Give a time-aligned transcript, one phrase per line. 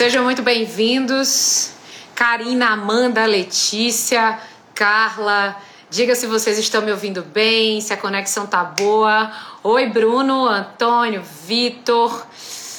[0.00, 1.72] Sejam muito bem-vindos.
[2.14, 4.40] Karina, Amanda, Letícia,
[4.74, 5.54] Carla.
[5.90, 9.30] Diga se vocês estão me ouvindo bem, se a conexão tá boa.
[9.62, 12.26] Oi, Bruno, Antônio, Vitor.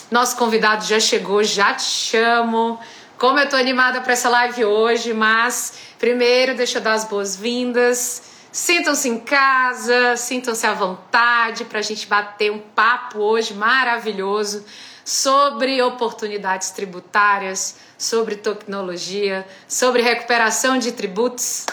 [0.09, 2.79] Nosso convidado já chegou, já te chamo.
[3.19, 8.23] Como eu tô animada para essa live hoje, mas primeiro deixa eu dar as boas-vindas.
[8.51, 14.65] Sintam-se em casa, sintam-se à vontade para a gente bater um papo hoje maravilhoso
[15.05, 21.65] sobre oportunidades tributárias, sobre tecnologia, sobre recuperação de tributos.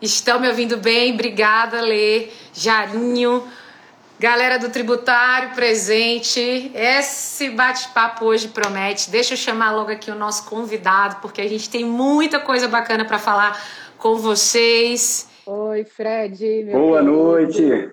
[0.00, 1.14] Estão me ouvindo bem?
[1.14, 3.46] Obrigada, Lê, Jarinho,
[4.18, 6.70] galera do tributário presente.
[6.74, 9.10] Esse bate-papo hoje promete.
[9.10, 13.04] Deixa eu chamar logo aqui o nosso convidado, porque a gente tem muita coisa bacana
[13.04, 13.62] para falar
[13.96, 15.28] com vocês.
[15.46, 16.64] Oi, Fred.
[16.72, 17.12] Boa querido.
[17.12, 17.90] noite.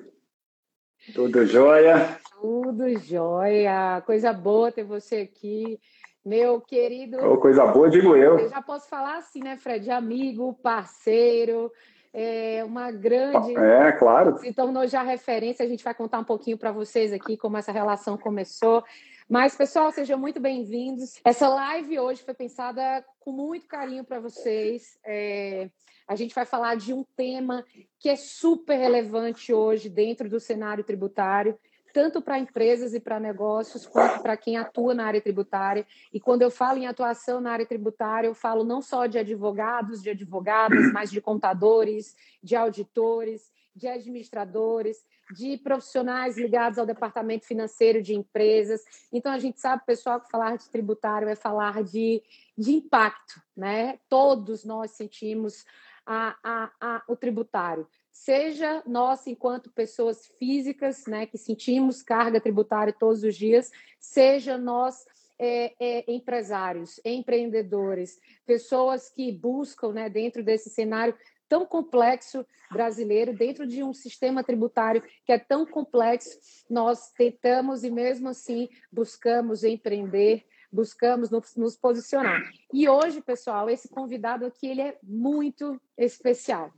[1.14, 2.20] Tudo jóia?
[2.42, 4.02] Tudo jóia.
[4.03, 5.80] Coisa boa ter você aqui.
[6.25, 7.17] Meu querido.
[7.23, 8.39] Oh, coisa boa, digo eu.
[8.39, 9.92] Eu já posso falar assim, né, Fred?
[9.92, 11.72] Amigo, parceiro,
[12.11, 13.56] é uma grande.
[13.56, 14.39] É, claro.
[14.39, 15.64] Se tornou já referência.
[15.64, 18.83] A gente vai contar um pouquinho para vocês aqui como essa relação começou.
[19.30, 21.22] Mas, pessoal, sejam muito bem-vindos.
[21.23, 24.98] Essa live hoje foi pensada com muito carinho para vocês.
[25.05, 25.70] É...
[26.08, 27.64] A gente vai falar de um tema
[28.00, 31.58] que é super relevante hoje dentro do cenário tributário,
[31.94, 35.86] tanto para empresas e para negócios, quanto para quem atua na área tributária.
[36.14, 40.02] E quando eu falo em atuação na área tributária, eu falo não só de advogados,
[40.02, 44.98] de advogadas, mas de contadores, de auditores, de administradores,
[45.33, 48.83] de profissionais ligados ao departamento financeiro de empresas.
[49.11, 52.22] Então, a gente sabe, pessoal, que falar de tributário é falar de,
[52.58, 53.98] de impacto, né?
[54.09, 55.66] Todos nós sentimos
[56.05, 62.94] a, a, a, o tributário seja nós, enquanto pessoas físicas, né, que sentimos carga tributária
[62.94, 65.05] todos os dias, seja nós
[65.39, 71.16] é, é, empresários, empreendedores, pessoas que buscam, né, dentro desse cenário
[71.50, 76.39] tão complexo brasileiro, dentro de um sistema tributário que é tão complexo,
[76.70, 82.42] nós tentamos e mesmo assim buscamos empreender, buscamos nos, nos, posicionar.
[82.73, 86.71] E hoje, pessoal, esse convidado aqui ele é muito especial.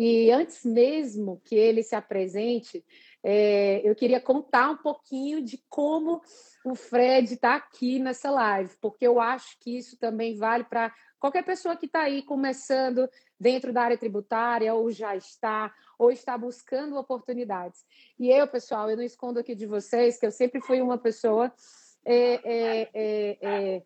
[0.00, 2.84] E antes mesmo que ele se apresente,
[3.20, 6.22] é, eu queria contar um pouquinho de como
[6.64, 11.44] o Fred está aqui nessa live, porque eu acho que isso também vale para qualquer
[11.44, 13.10] pessoa que está aí começando
[13.40, 17.84] dentro da área tributária, ou já está, ou está buscando oportunidades.
[18.20, 21.52] E eu, pessoal, eu não escondo aqui de vocês que eu sempre fui uma pessoa
[22.04, 23.82] é, é,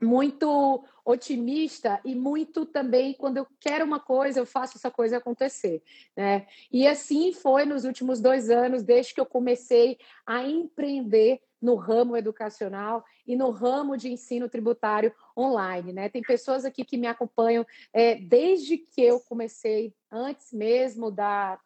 [0.00, 5.82] muito otimista e muito também quando eu quero uma coisa eu faço essa coisa acontecer,
[6.16, 6.46] né?
[6.70, 12.16] E assim foi nos últimos dois anos desde que eu comecei a empreender no ramo
[12.16, 16.08] educacional e no ramo de ensino tributário online, né?
[16.08, 21.58] Tem pessoas aqui que me acompanham é, desde que eu comecei, antes mesmo da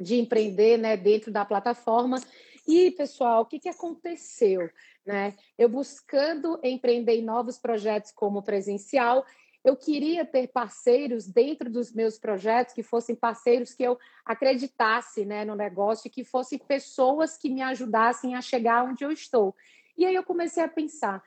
[0.00, 2.20] de empreender, né, dentro da plataforma.
[2.66, 4.68] E pessoal, o que, que aconteceu?
[5.04, 5.34] Né?
[5.58, 9.24] Eu buscando empreender em novos projetos como presencial,
[9.64, 15.42] eu queria ter parceiros dentro dos meus projetos que fossem parceiros que eu acreditasse né,
[15.44, 19.56] no negócio, que fossem pessoas que me ajudassem a chegar onde eu estou.
[19.96, 21.22] E aí eu comecei a pensar,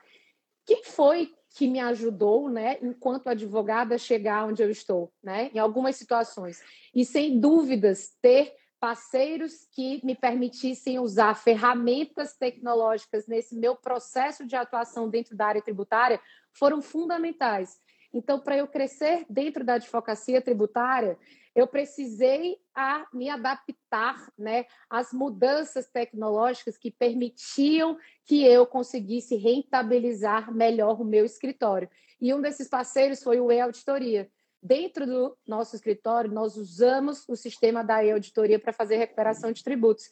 [0.64, 5.58] quem foi que me ajudou, né, enquanto advogada, a chegar onde eu estou, né, em
[5.58, 6.62] algumas situações.
[6.94, 14.56] E sem dúvidas, ter parceiros que me permitissem usar ferramentas tecnológicas nesse meu processo de
[14.56, 16.20] atuação dentro da área tributária
[16.52, 17.78] foram fundamentais.
[18.12, 21.18] Então, para eu crescer dentro da advocacia tributária,
[21.54, 30.54] eu precisei a me adaptar né, às mudanças tecnológicas que permitiam que eu conseguisse rentabilizar
[30.54, 31.90] melhor o meu escritório.
[32.20, 34.30] E um desses parceiros foi o E-Auditoria,
[34.62, 40.08] Dentro do nosso escritório, nós usamos o sistema da e-auditoria para fazer recuperação de tributos.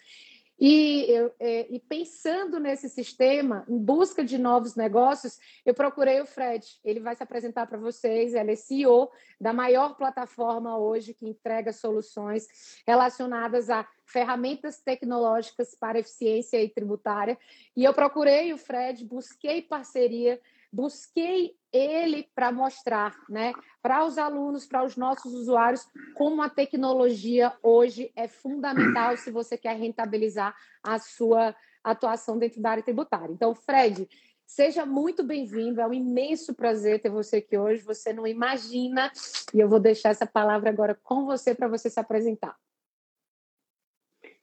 [0.58, 6.26] E, eu, é, e, pensando nesse sistema, em busca de novos negócios, eu procurei o
[6.26, 6.64] Fred.
[6.82, 8.32] Ele vai se apresentar para vocês.
[8.32, 12.46] Ele é CEO da maior plataforma hoje que entrega soluções
[12.86, 17.36] relacionadas a ferramentas tecnológicas para eficiência e tributária.
[17.76, 20.40] E eu procurei o Fred, busquei parceria
[20.76, 23.52] busquei ele para mostrar, né,
[23.82, 29.56] para os alunos, para os nossos usuários, como a tecnologia hoje é fundamental se você
[29.58, 33.32] quer rentabilizar a sua atuação dentro da área tributária.
[33.32, 34.08] Então, Fred,
[34.46, 39.12] seja muito bem-vindo, é um imenso prazer ter você aqui hoje, você não imagina,
[39.52, 42.56] e eu vou deixar essa palavra agora com você para você se apresentar.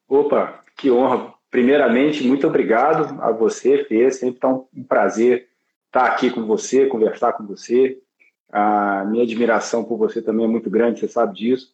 [0.08, 1.34] Opa, que honra.
[1.50, 5.53] Primeiramente, muito obrigado a você, Fê, sempre tá um prazer
[5.94, 8.00] estar aqui com você, conversar com você.
[8.52, 11.72] A minha admiração por você também é muito grande, você sabe disso.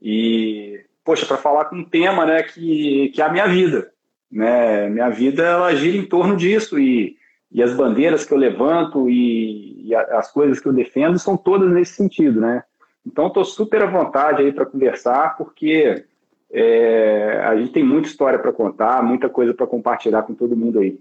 [0.00, 3.90] E, poxa, para falar com um tema né, que, que é a minha vida.
[4.30, 4.90] Né?
[4.90, 7.16] Minha vida ela gira em torno disso e,
[7.50, 11.72] e as bandeiras que eu levanto e, e as coisas que eu defendo são todas
[11.72, 12.64] nesse sentido, né?
[13.06, 16.04] Então, estou super à vontade aí para conversar, porque
[16.50, 20.80] é, a gente tem muita história para contar, muita coisa para compartilhar com todo mundo
[20.80, 20.98] aí.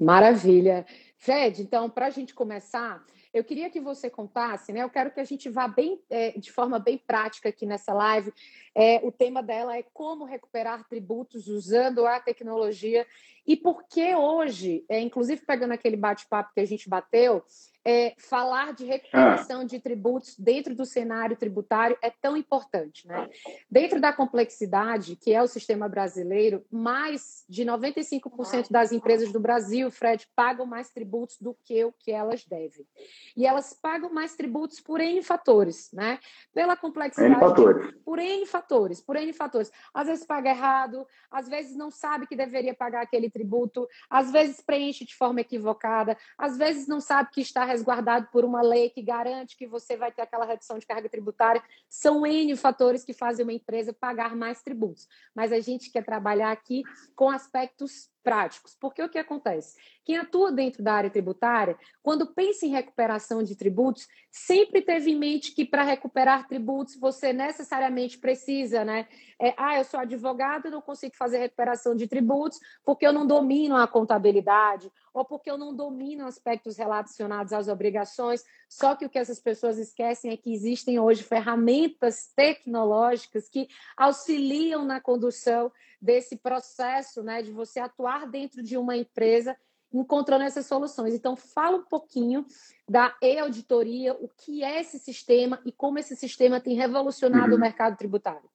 [0.00, 0.86] Maravilha.
[1.18, 3.04] Fred, então, para a gente começar,
[3.34, 4.84] eu queria que você contasse, né?
[4.84, 8.32] Eu quero que a gente vá bem, é, de forma bem prática aqui nessa live.
[8.74, 13.04] É, o tema dela é como recuperar tributos usando a tecnologia
[13.44, 17.42] e por que hoje, é, inclusive pegando aquele bate-papo que a gente bateu,
[17.90, 19.64] é, falar de recuperação ah.
[19.64, 23.08] de tributos dentro do cenário tributário é tão importante.
[23.08, 23.30] Né?
[23.70, 29.90] Dentro da complexidade que é o sistema brasileiro, mais de 95% das empresas do Brasil,
[29.90, 32.86] Fred, pagam mais tributos do que o que elas devem.
[33.34, 36.18] E elas pagam mais tributos por N fatores, né?
[36.52, 37.32] Pela complexidade.
[37.32, 37.94] N fatores.
[38.04, 39.72] Por N fatores, por N fatores.
[39.94, 44.60] Às vezes paga errado, às vezes não sabe que deveria pagar aquele tributo, às vezes
[44.60, 49.02] preenche de forma equivocada, às vezes não sabe que está resguardado por uma lei que
[49.02, 51.62] garante que você vai ter aquela redução de carga tributária.
[51.88, 55.06] São N fatores que fazem uma empresa pagar mais tributos.
[55.34, 56.82] Mas a gente quer trabalhar aqui
[57.14, 58.76] com aspectos práticos.
[58.78, 59.74] Porque o que acontece?
[60.04, 65.18] Quem atua dentro da área tributária, quando pensa em recuperação de tributos, sempre teve em
[65.18, 69.06] mente que para recuperar tributos você necessariamente precisa, né?
[69.40, 73.76] É, ah, eu sou advogado, não consigo fazer recuperação de tributos porque eu não domino
[73.76, 78.44] a contabilidade ou porque eu não domino aspectos relacionados às obrigações.
[78.68, 84.84] Só que o que essas pessoas esquecem é que existem hoje ferramentas tecnológicas que auxiliam
[84.84, 89.56] na condução desse processo, né, de você atuar dentro de uma empresa
[89.92, 91.14] encontrando essas soluções.
[91.14, 92.46] Então, fala um pouquinho
[92.88, 97.56] da e-auditoria, o que é esse sistema e como esse sistema tem revolucionado uhum.
[97.56, 98.48] o mercado tributário.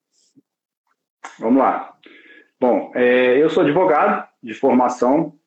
[1.39, 1.97] Vamos lá.
[2.59, 5.37] Bom, é, eu sou advogado de formação,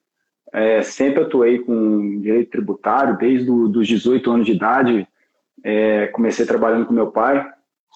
[0.52, 5.06] é, sempre atuei com direito tributário, desde os 18 anos de idade,
[5.64, 7.46] é, comecei trabalhando com meu pai,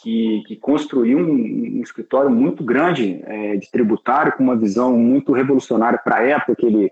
[0.03, 5.33] que, que construiu um, um, escritório muito grande é, de tributário, com uma visão muito
[5.33, 6.91] revolucionária para a época que ele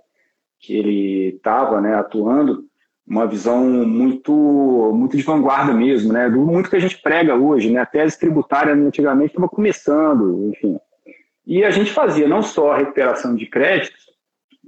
[0.61, 2.65] que ele estava né, atuando,
[3.07, 7.71] uma visão muito muito de vanguarda mesmo, né, do muito que a gente prega hoje,
[7.71, 10.79] né, a tese tributária antigamente estava começando, enfim.
[11.47, 14.08] E a gente fazia não só a recuperação de créditos,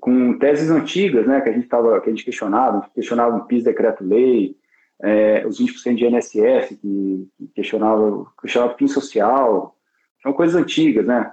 [0.00, 3.64] com teses antigas, né, que a gente tava, que a gente questionava, questionava o PIS
[3.64, 4.56] decreto-lei,
[5.02, 9.76] é, os 20% de INSS, que, que questionava, questionava PIN social,
[10.22, 11.32] são coisas antigas, né?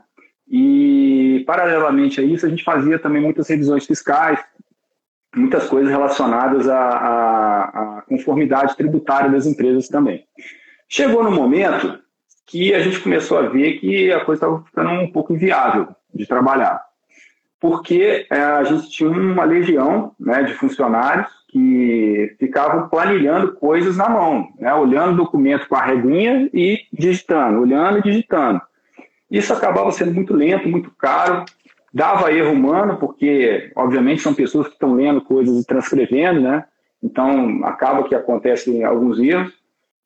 [0.50, 4.40] E, paralelamente a isso, a gente fazia também muitas revisões fiscais,
[5.36, 10.26] muitas coisas relacionadas à, à, à conformidade tributária das empresas também.
[10.88, 12.00] Chegou no momento
[12.46, 16.26] que a gente começou a ver que a coisa estava ficando um pouco inviável de
[16.26, 16.82] trabalhar,
[17.60, 24.10] porque é, a gente tinha uma legião né, de funcionários que ficavam planilhando coisas na
[24.10, 24.74] mão, né?
[24.74, 28.62] olhando o documento com a reguinha e digitando, olhando e digitando.
[29.32, 31.46] Isso acabava sendo muito lento, muito caro,
[31.94, 36.66] dava erro humano, porque, obviamente, são pessoas que estão lendo coisas e transcrevendo, né?
[37.02, 39.54] Então, acaba que acontecem alguns erros.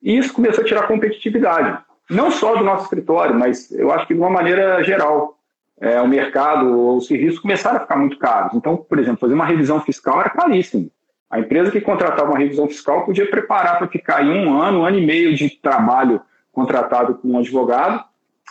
[0.02, 1.78] E isso começou a tirar competitividade,
[2.10, 5.38] não só do nosso escritório, mas eu acho que de uma maneira geral.
[5.80, 8.54] É, o mercado, os serviços começaram a ficar muito caros.
[8.54, 10.90] Então, por exemplo, fazer uma revisão fiscal era caríssimo.
[11.28, 14.84] A empresa que contratava uma revisão fiscal podia preparar para ficar em um ano, um
[14.84, 16.20] ano e meio de trabalho
[16.52, 18.04] contratado com um advogado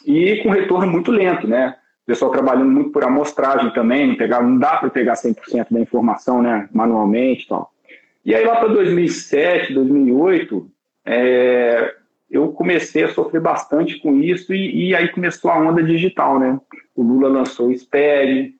[0.05, 1.75] e com retorno muito lento, né?
[2.03, 5.79] O pessoal trabalhando muito por amostragem também, não, pegar, não dá para pegar 100% da
[5.79, 7.71] informação né, manualmente e tal.
[8.25, 10.69] E aí lá para 2007, 2008,
[11.05, 11.95] é,
[12.31, 16.57] eu comecei a sofrer bastante com isso e, e, aí começou a onda digital, né?
[16.95, 18.55] O Lula lançou o Espere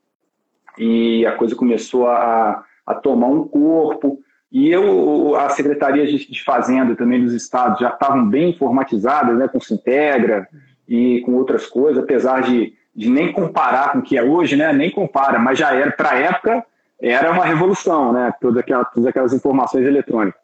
[0.78, 4.20] e a coisa começou a, a tomar um corpo.
[4.51, 9.62] E eu, as secretarias de, fazenda também dos estados já estavam bem informatizadas, né, com
[9.62, 10.46] Sintegra
[10.86, 14.74] e com outras coisas, apesar de, de nem comparar com o que é hoje, né,
[14.74, 16.66] nem compara, mas já era, para a época,
[17.00, 20.40] era uma revolução, né, todas aquelas, todas aquelas informações eletrônicas.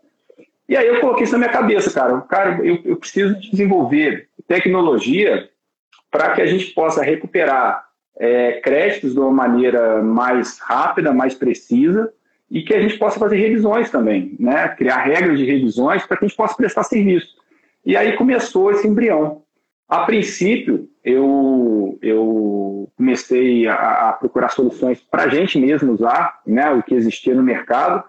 [0.67, 5.49] E aí eu coloquei isso na minha cabeça, cara, cara, eu, eu preciso desenvolver tecnologia
[6.11, 7.85] para que a gente possa recuperar
[8.17, 12.11] é, créditos de uma maneira mais rápida, mais precisa,
[12.49, 14.67] e que a gente possa fazer revisões também, né?
[14.69, 17.35] criar regras de revisões para que a gente possa prestar serviço.
[17.85, 19.43] E aí começou esse embrião.
[19.87, 26.69] A princípio, eu, eu comecei a, a procurar soluções para a gente mesmo usar, né,
[26.71, 28.03] o que existia no mercado,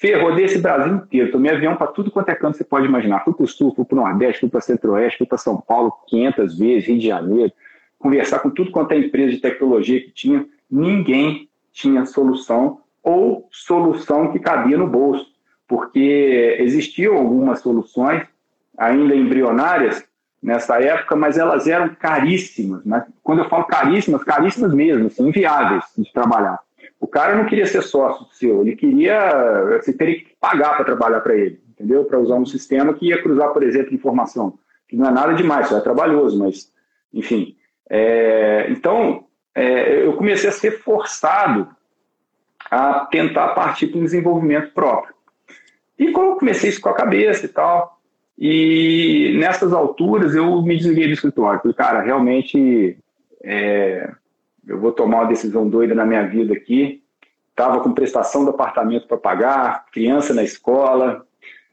[0.00, 3.22] Fê, rodei esse Brasil inteiro, tomei avião para tudo quanto é canto você pode imaginar.
[3.22, 5.92] Fui para o Sul, fui para o Nordeste, fui para Centro-Oeste, fui para São Paulo
[6.06, 7.52] 500 vezes, Rio de Janeiro,
[7.98, 10.46] conversar com tudo quanto é empresa de tecnologia que tinha.
[10.70, 15.26] Ninguém tinha solução ou solução que cabia no bolso,
[15.68, 18.26] porque existiam algumas soluções
[18.78, 20.02] ainda embrionárias
[20.42, 22.82] nessa época, mas elas eram caríssimas.
[22.86, 23.04] Né?
[23.22, 26.58] Quando eu falo caríssimas, caríssimas mesmo, assim, inviáveis de trabalhar.
[27.00, 31.20] O cara não queria ser sócio seu, ele queria, você teria que pagar para trabalhar
[31.20, 32.04] para ele, entendeu?
[32.04, 35.68] Para usar um sistema que ia cruzar, por exemplo, informação, que não é nada demais,
[35.68, 36.70] só é trabalhoso, mas,
[37.12, 37.56] enfim.
[37.88, 41.68] É, então, é, eu comecei a ser forçado
[42.70, 45.14] a tentar partir para um desenvolvimento próprio.
[45.98, 47.98] E como eu comecei isso com a cabeça e tal,
[48.38, 51.60] e nessas alturas eu me desliguei do escritório.
[51.60, 52.96] Falei, cara, realmente
[53.42, 54.10] é,
[54.70, 57.02] eu vou tomar uma decisão doida na minha vida aqui.
[57.50, 61.26] Estava com prestação do apartamento para pagar, criança na escola,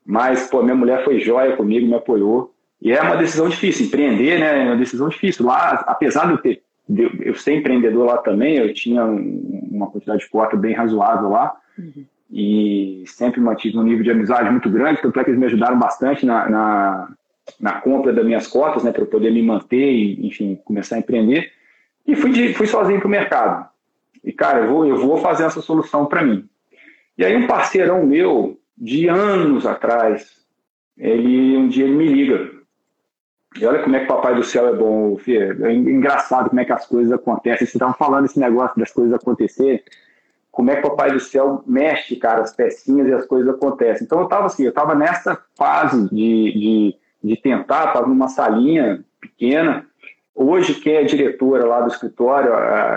[0.03, 2.51] mas pô, minha mulher foi jóia comigo, me apoiou.
[2.81, 4.63] E é uma decisão difícil, empreender, né?
[4.63, 5.45] É uma decisão difícil.
[5.45, 6.63] Lá, apesar de eu ter,
[7.21, 11.55] eu ser empreendedor lá também, eu tinha uma quantidade de cota bem razoável lá.
[11.77, 12.03] Uhum.
[12.31, 15.77] E sempre mantive um nível de amizade muito grande, tanto é que eles me ajudaram
[15.77, 17.09] bastante na, na,
[17.59, 20.99] na compra das minhas cotas, né, para eu poder me manter e, enfim, começar a
[20.99, 21.51] empreender.
[22.07, 23.69] E fui, de, fui sozinho para o mercado.
[24.23, 26.47] E, cara, eu vou, eu vou fazer essa solução para mim.
[27.17, 30.37] E aí, um parceirão meu, de anos atrás,
[30.97, 32.51] ele um dia ele me liga.
[33.59, 35.37] E olha como é que o Papai do Céu é bom, Fê.
[35.37, 37.59] É engraçado como é que as coisas acontecem.
[37.59, 39.81] Vocês estavam falando esse negócio das coisas acontecerem.
[40.51, 44.05] Como é que o Papai do Céu mexe, cara, as pecinhas e as coisas acontecem.
[44.05, 49.03] Então eu estava assim, eu estava nessa fase de, de, de tentar, estava numa salinha
[49.19, 49.87] pequena,
[50.39, 52.51] Hoje, quem é diretora lá do escritório,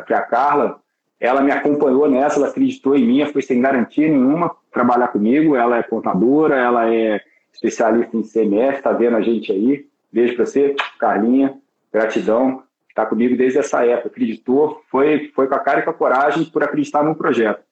[0.04, 0.78] que é a Carla,
[1.18, 5.56] ela me acompanhou nessa, ela acreditou em mim, foi sem garantia nenhuma trabalhar comigo.
[5.56, 7.18] Ela é contadora, ela é
[7.50, 9.87] especialista em CMS, está vendo a gente aí.
[10.12, 11.56] Beijo para você, Carlinha,
[11.90, 12.62] gratidão.
[12.90, 16.44] Está comigo desde essa época, acreditou, foi, foi com a cara e com a coragem
[16.44, 17.62] por acreditar no projeto.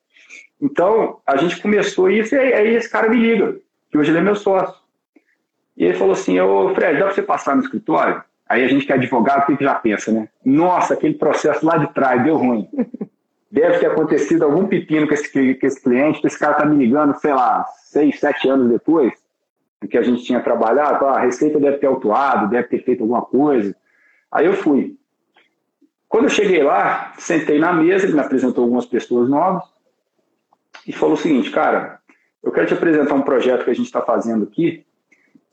[0.58, 3.58] Então, a gente começou isso e aí esse cara me liga,
[3.90, 4.80] que hoje ele é meu sócio.
[5.76, 8.22] E ele falou assim, ô Fred, dá para você passar no escritório?
[8.49, 10.28] Aí a gente que é advogado, o que já pensa, né?
[10.45, 12.69] Nossa, aquele processo lá de trás deu ruim.
[13.50, 17.19] Deve ter acontecido algum pepino com esse, com esse cliente, esse cara tá me ligando,
[17.19, 19.12] sei lá, seis, sete anos depois
[19.81, 23.23] do que a gente tinha trabalhado, a receita deve ter autuado, deve ter feito alguma
[23.23, 23.75] coisa.
[24.31, 24.97] Aí eu fui.
[26.09, 29.64] Quando eu cheguei lá, sentei na mesa, ele me apresentou algumas pessoas novas
[30.87, 32.00] e falou o seguinte, cara,
[32.43, 34.85] eu quero te apresentar um projeto que a gente está fazendo aqui,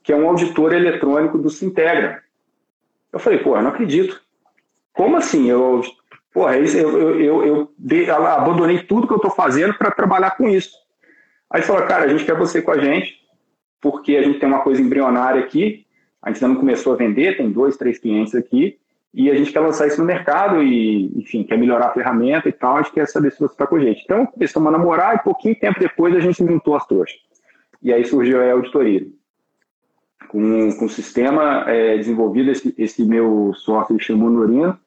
[0.03, 2.23] que é um auditor eletrônico do Sintegra.
[3.15, 4.21] Eu falei, pô, eu não acredito.
[4.91, 5.49] Como assim?
[5.49, 5.81] Eu,
[6.33, 10.75] porra, eu, eu, eu, eu abandonei tudo que eu estou fazendo para trabalhar com isso.
[11.49, 13.17] Aí ele falou, cara, a gente quer você com a gente,
[13.79, 15.85] porque a gente tem uma coisa embrionária aqui,
[16.21, 18.77] a gente ainda não começou a vender, tem dois, três clientes aqui,
[19.13, 22.51] e a gente quer lançar isso no mercado e, enfim, quer melhorar a ferramenta e
[22.51, 24.03] tal, a gente quer saber se você está com a gente.
[24.03, 27.17] Então, começamos a namorar e pouquinho tempo depois a gente juntou as trouxas.
[27.81, 29.07] E aí surgiu a auditoria
[30.27, 34.77] com, com o sistema é, desenvolvido, esse, esse meu sócio chamou Norino,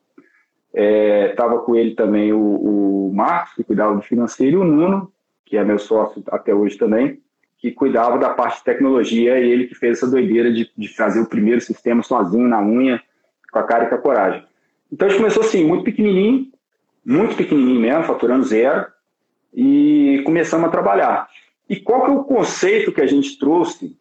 [0.72, 5.12] estava é, com ele também o, o Marcos, que cuidava do financeiro, e o Nuno,
[5.44, 7.20] que é meu sócio até hoje também,
[7.58, 11.20] que cuidava da parte de tecnologia, e ele que fez essa doideira de, de fazer
[11.20, 13.02] o primeiro sistema sozinho, na unha,
[13.50, 14.44] com a cara e com a coragem.
[14.92, 16.52] Então a gente começou assim, muito pequenininho,
[17.04, 18.86] muito pequenininho mesmo, faturando zero,
[19.52, 21.28] e começamos a trabalhar.
[21.68, 23.97] E qual que é o conceito que a gente trouxe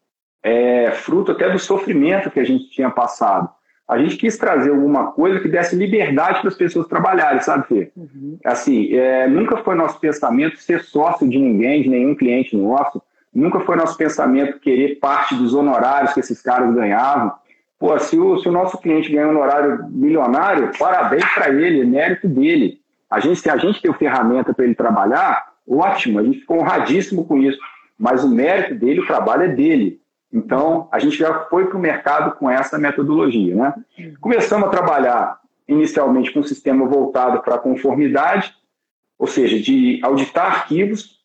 [0.48, 3.50] é, fruto até do sofrimento que a gente tinha passado.
[3.86, 7.92] A gente quis trazer alguma coisa que desse liberdade para as pessoas trabalharem, sabe, Fê?
[7.96, 8.38] Uhum.
[8.46, 13.02] Assim, é, nunca foi nosso pensamento ser sócio de ninguém, de nenhum cliente nosso.
[13.34, 17.34] Nunca foi nosso pensamento querer parte dos honorários que esses caras ganhavam.
[17.80, 21.86] Pô, se o, se o nosso cliente ganha um honorário milionário, parabéns para ele, é
[21.86, 22.80] mérito dele.
[23.10, 27.26] A gente, se a gente tem ferramenta para ele trabalhar, ótimo, a gente ficou honradíssimo
[27.26, 27.60] com isso.
[27.98, 30.00] Mas o mérito dele, o trabalho é dele.
[30.32, 33.56] Então, a gente já foi para o mercado com essa metodologia.
[33.56, 33.74] Né?
[34.20, 38.54] Começamos a trabalhar inicialmente com um sistema voltado para conformidade,
[39.18, 41.18] ou seja, de auditar arquivos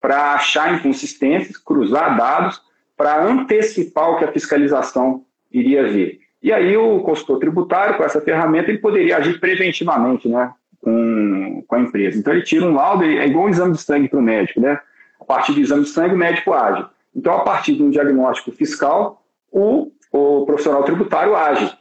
[0.00, 2.60] para achar inconsistências, cruzar dados,
[2.96, 6.20] para antecipar o que a fiscalização iria ver.
[6.42, 11.74] E aí o consultor tributário, com essa ferramenta, ele poderia agir preventivamente né, com, com
[11.74, 12.18] a empresa.
[12.18, 14.60] Então ele tira um laudo, é igual um exame de sangue para o médico.
[14.60, 14.78] Né?
[15.20, 16.86] A partir do exame de sangue, o médico age.
[17.16, 21.72] Então, a partir de um diagnóstico fiscal, o, o profissional tributário age.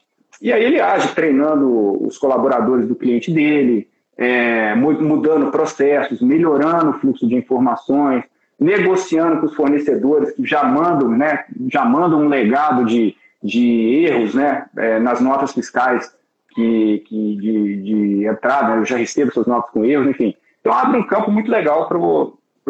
[0.42, 6.94] E aí ele age treinando os colaboradores do cliente dele, é, mudando processos, melhorando o
[6.94, 8.24] fluxo de informações,
[8.58, 13.14] negociando com os fornecedores que já mandam, né, já mandam um legado de,
[13.44, 16.16] de erros né, é, nas notas fiscais
[16.52, 20.34] que, que de, de entrada, né, eu já recebo essas notas com erros, enfim.
[20.62, 21.98] Então abre um campo muito legal para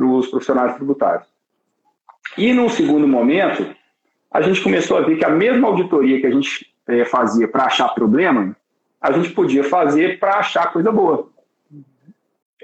[0.05, 1.34] os profissionais tributários.
[2.37, 3.75] E num segundo momento,
[4.31, 7.65] a gente começou a ver que a mesma auditoria que a gente é, fazia para
[7.65, 8.55] achar problema,
[9.01, 11.29] a gente podia fazer para achar coisa boa,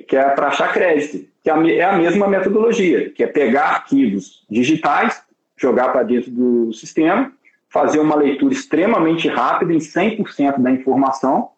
[0.07, 4.45] que é para achar crédito, que é, é a mesma metodologia, que é pegar arquivos
[4.49, 5.23] digitais,
[5.55, 7.31] jogar para dentro do sistema,
[7.69, 11.51] fazer uma leitura extremamente rápida em 100% da informação.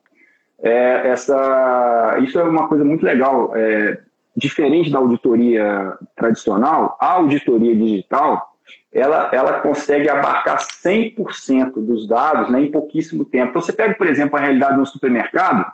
[0.61, 3.51] É, essa, isso é uma coisa muito legal.
[3.55, 3.99] É,
[4.35, 8.53] diferente da auditoria tradicional, a auditoria digital
[8.91, 13.49] ela, ela consegue abarcar 100% dos dados né, em pouquíssimo tempo.
[13.49, 15.65] Então, você pega, por exemplo, a realidade no supermercado,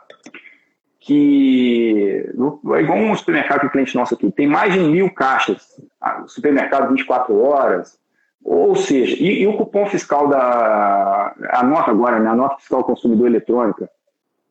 [0.98, 2.24] que
[2.74, 5.80] é igual um supermercado que o cliente nosso aqui, tem mais de mil caixas,
[6.26, 7.98] supermercado 24 horas,
[8.42, 11.34] ou seja, e, e, o cupom fiscal da.
[11.50, 13.90] A nota agora, né, a nota fiscal consumidor eletrônica,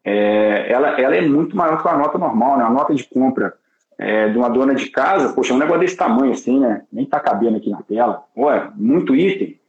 [0.03, 2.63] é, ela, ela é muito maior que a nota normal, né?
[2.63, 3.55] A nota de compra
[3.99, 6.83] é, de uma dona de casa, poxa, é um negócio desse tamanho assim, né?
[6.91, 8.23] Nem tá cabendo aqui na tela.
[8.33, 9.59] Olha, muito item.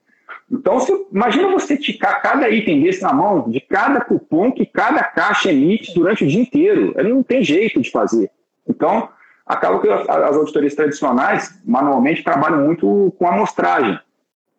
[0.48, 0.78] Então,
[1.12, 5.92] imagina você ticar cada item desse na mão, de cada cupom que cada caixa emite
[5.92, 6.94] durante o dia inteiro.
[7.02, 8.30] Não tem jeito de fazer.
[8.68, 9.08] Então,
[9.44, 13.98] acaba que as auditorias tradicionais, manualmente, trabalham muito com amostragem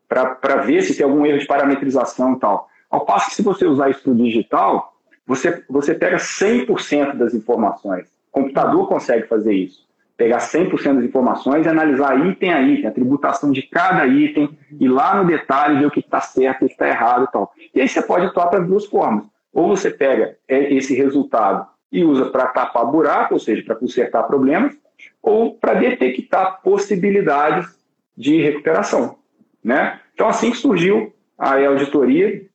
[0.09, 2.67] para ver se tem algum erro de parametrização e tal.
[2.89, 4.93] Ao passo que se você usar isso para digital,
[5.25, 8.09] você, você pega 100% das informações.
[8.31, 9.88] Computador consegue fazer isso.
[10.15, 14.88] Pegar 100% das informações e analisar item a item, a tributação de cada item, e
[14.88, 17.51] lá no detalhe ver o que está certo, o que está errado e tal.
[17.73, 19.25] E aí você pode atuar para duas formas.
[19.51, 24.23] Ou você pega é, esse resultado e usa para tapar buraco, ou seja, para consertar
[24.23, 24.77] problemas,
[25.21, 27.67] ou para detectar possibilidades
[28.15, 29.17] de recuperação.
[29.63, 29.99] Né?
[30.13, 32.45] Então, assim que surgiu a auditoria,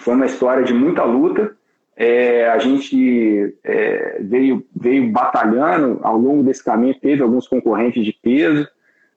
[0.00, 1.56] foi uma história de muita luta.
[2.00, 8.12] É, a gente é, veio, veio batalhando ao longo desse caminho, teve alguns concorrentes de
[8.12, 8.68] peso,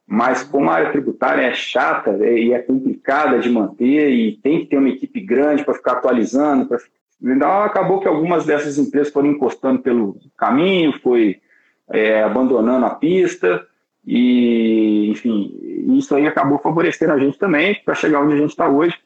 [0.07, 4.61] mas como a área tributária é chata é, e é complicada de manter e tem
[4.61, 6.79] que ter uma equipe grande para ficar atualizando, pra,
[7.21, 11.39] então acabou que algumas dessas empresas foram encostando pelo caminho, foi
[11.87, 13.63] é, abandonando a pista,
[14.03, 15.55] e, enfim,
[15.99, 18.97] isso aí acabou favorecendo a gente também para chegar onde a gente está hoje,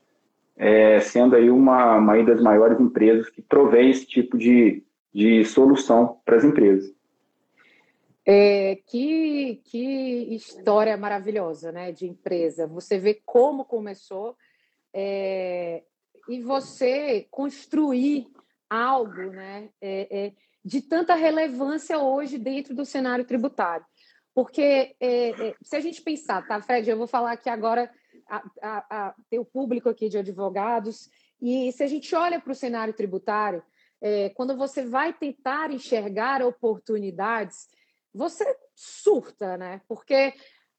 [0.57, 6.19] é, sendo aí uma, uma das maiores empresas que provém esse tipo de, de solução
[6.23, 6.93] para as empresas.
[8.25, 12.65] É, que, que história maravilhosa, né, de empresa.
[12.67, 14.35] Você vê como começou
[14.91, 15.83] é,
[16.27, 18.27] e você construir
[18.67, 20.31] algo, né, é, é
[20.63, 23.85] de tanta relevância hoje dentro do cenário tributário.
[24.33, 27.89] Porque é, é, se a gente pensar, tá, Fred, eu vou falar aqui agora,
[28.27, 31.09] a, a, tem o público aqui de advogados,
[31.41, 33.63] e se a gente olha para o cenário tributário,
[34.01, 37.67] é, quando você vai tentar enxergar oportunidades,
[38.13, 39.81] você surta, né?
[39.87, 40.33] Porque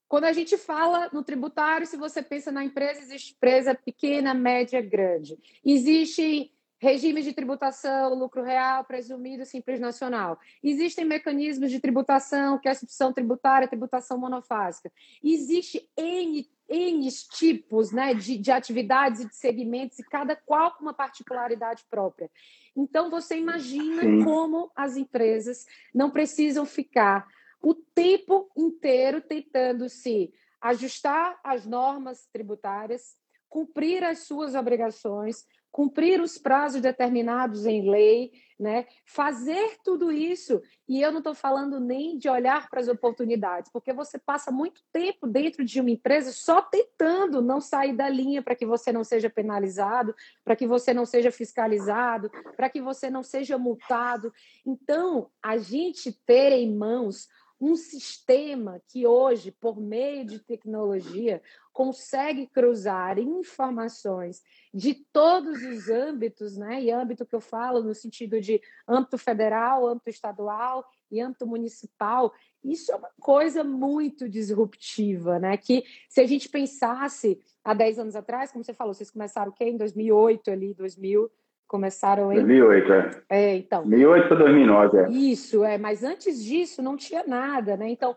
[0.07, 4.81] quando a gente fala no tributário, se você pensa na empresa, existe empresa pequena, média,
[4.81, 5.37] grande.
[5.63, 10.39] Existe regimes de tributação, lucro real, presumido, simples nacional.
[10.63, 14.91] Existem mecanismos de tributação, que é a substituição tributária, tributação monofásica.
[15.23, 20.83] Existe N, N tipos né, de, de atividades e de segmentos, e cada qual com
[20.83, 22.29] uma particularidade própria.
[22.75, 24.23] Então, você imagina Sim.
[24.23, 27.27] como as empresas não precisam ficar
[27.61, 33.15] o tempo inteiro tentando se ajustar às normas tributárias,
[33.49, 38.87] cumprir as suas obrigações, cumprir os prazos determinados em lei, né?
[39.05, 40.61] fazer tudo isso.
[40.87, 44.81] E eu não estou falando nem de olhar para as oportunidades, porque você passa muito
[44.91, 49.03] tempo dentro de uma empresa só tentando não sair da linha para que você não
[49.03, 54.33] seja penalizado, para que você não seja fiscalizado, para que você não seja multado.
[54.65, 57.27] Então, a gente ter em mãos
[57.59, 61.41] um sistema que hoje, por meio de tecnologia,
[61.73, 64.41] consegue cruzar informações
[64.73, 66.81] de todos os âmbitos, né?
[66.81, 72.33] E âmbito que eu falo no sentido de âmbito federal, âmbito estadual e âmbito municipal,
[72.63, 75.55] isso é uma coisa muito disruptiva, né?
[75.57, 79.53] Que se a gente pensasse há 10 anos atrás, como você falou, vocês começaram o
[79.53, 79.65] quê?
[79.65, 81.31] Em 2008 ali, 2000,
[81.67, 83.21] começaram em 2008, é.
[83.29, 83.81] É, então.
[83.81, 85.09] 2008 para 2009, é.
[85.09, 87.89] Isso, é, mas antes disso não tinha nada, né?
[87.89, 88.15] Então,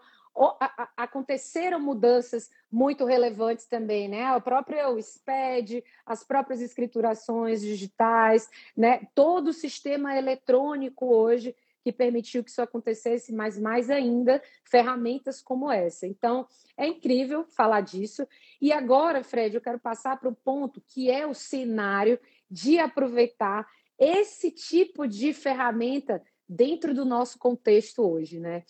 [0.96, 4.34] aconteceram mudanças muito relevantes também, né?
[4.36, 9.02] O próprio SPED, as próprias escriturações digitais, né?
[9.14, 15.70] Todo o sistema eletrônico hoje que permitiu que isso acontecesse, mas mais ainda ferramentas como
[15.70, 16.06] essa.
[16.06, 18.26] Então, é incrível falar disso.
[18.60, 22.18] E agora, Fred, eu quero passar para o ponto que é o cenário
[22.50, 23.66] de aproveitar
[23.98, 28.64] esse tipo de ferramenta dentro do nosso contexto hoje, né?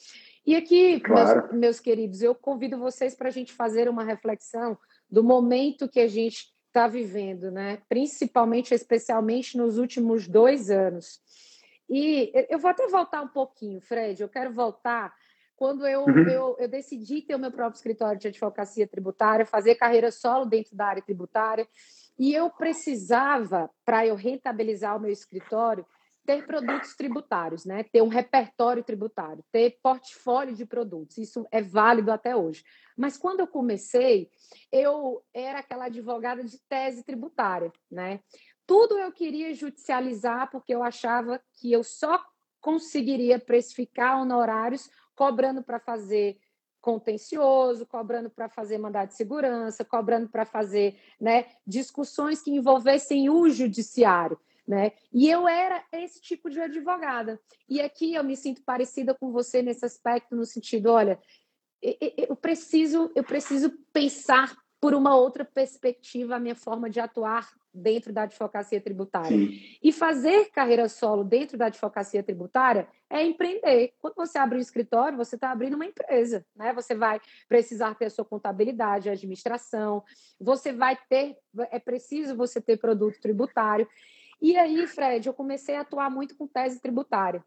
[0.45, 1.43] E aqui, claro.
[1.43, 4.77] meus, meus, queridos, eu convido vocês para a gente fazer uma reflexão
[5.09, 7.79] do momento que a gente está vivendo, né?
[7.88, 11.21] Principalmente, especialmente nos últimos dois anos.
[11.88, 14.23] E eu vou até voltar um pouquinho, Fred.
[14.23, 15.12] Eu quero voltar
[15.57, 16.29] quando eu, uhum.
[16.29, 20.75] eu, eu, decidi ter o meu próprio escritório de advocacia tributária, fazer carreira solo dentro
[20.75, 21.69] da área tributária,
[22.21, 25.87] e eu precisava, para eu rentabilizar o meu escritório,
[26.27, 27.83] ter produtos tributários, né?
[27.83, 31.17] ter um repertório tributário, ter portfólio de produtos.
[31.17, 32.63] Isso é válido até hoje.
[32.95, 34.29] Mas quando eu comecei,
[34.71, 37.73] eu era aquela advogada de tese tributária.
[37.91, 38.21] Né?
[38.67, 42.23] Tudo eu queria judicializar porque eu achava que eu só
[42.61, 46.37] conseguiria precificar honorários cobrando para fazer
[46.81, 53.49] contencioso, cobrando para fazer mandado de segurança, cobrando para fazer né, discussões que envolvessem o
[53.49, 54.38] judiciário.
[54.66, 54.93] Né?
[55.12, 57.40] E eu era esse tipo de advogada.
[57.69, 61.21] E aqui eu me sinto parecida com você nesse aspecto, no sentido, olha,
[61.83, 68.12] eu preciso, eu preciso pensar por uma outra perspectiva a minha forma de atuar dentro
[68.12, 69.29] da advocacia tributária.
[69.29, 69.61] Sim.
[69.83, 73.93] E fazer carreira solo dentro da advocacia tributária é empreender.
[74.01, 76.73] Quando você abre um escritório, você está abrindo uma empresa, né?
[76.73, 80.03] Você vai precisar ter a sua contabilidade, administração,
[80.40, 81.37] você vai ter,
[81.71, 83.87] é preciso você ter produto tributário.
[84.40, 87.45] E aí, Fred, eu comecei a atuar muito com tese tributária.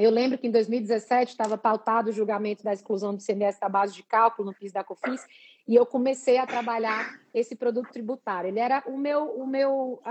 [0.00, 3.94] Eu lembro que em 2017 estava pautado o julgamento da exclusão do CMS da base
[3.94, 5.26] de cálculo no PIS da COFINS
[5.70, 8.48] e eu comecei a trabalhar esse produto tributário.
[8.48, 10.02] Ele era o meu, o meu,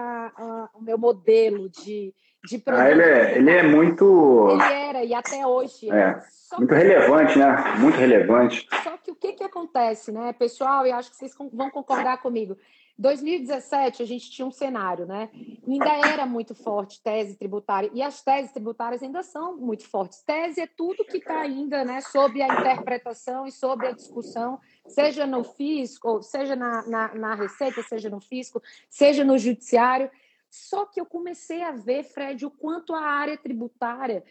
[0.73, 2.13] o meu modelo de,
[2.45, 2.81] de produto.
[2.81, 4.47] Ah, ele, é, ele é muito.
[4.51, 5.91] Ele era, e até hoje.
[5.91, 6.17] É,
[6.57, 6.75] muito que...
[6.75, 7.75] relevante, né?
[7.77, 8.69] Muito relevante.
[8.81, 10.87] Só que o que, que acontece, né, pessoal?
[10.87, 12.57] E acho que vocês vão concordar comigo.
[12.99, 15.29] 2017 a gente tinha um cenário, né?
[15.65, 20.21] Ainda era muito forte tese tributária e as teses tributárias ainda são muito fortes.
[20.21, 25.25] Tese é tudo que está ainda, né, sobre a interpretação e sobre a discussão, seja
[25.25, 30.12] no fisco, seja na, na, na receita, seja no fisco, seja no judiciário.
[30.49, 34.25] Só que eu comecei a ver, Fred, o quanto a área tributária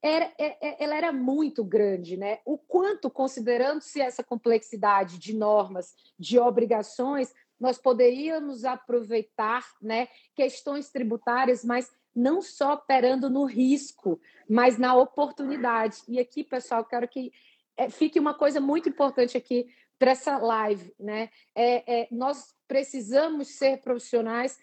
[0.00, 2.40] era, é, é, ela era muito grande, né?
[2.44, 7.32] O quanto, considerando-se essa complexidade de normas, de obrigações,
[7.62, 14.20] nós poderíamos aproveitar né, questões tributárias, mas não só operando no risco,
[14.50, 15.98] mas na oportunidade.
[16.08, 17.32] E aqui, pessoal, quero que
[17.76, 20.92] é, fique uma coisa muito importante aqui para essa live.
[20.98, 21.30] Né?
[21.54, 24.58] É, é, nós precisamos ser profissionais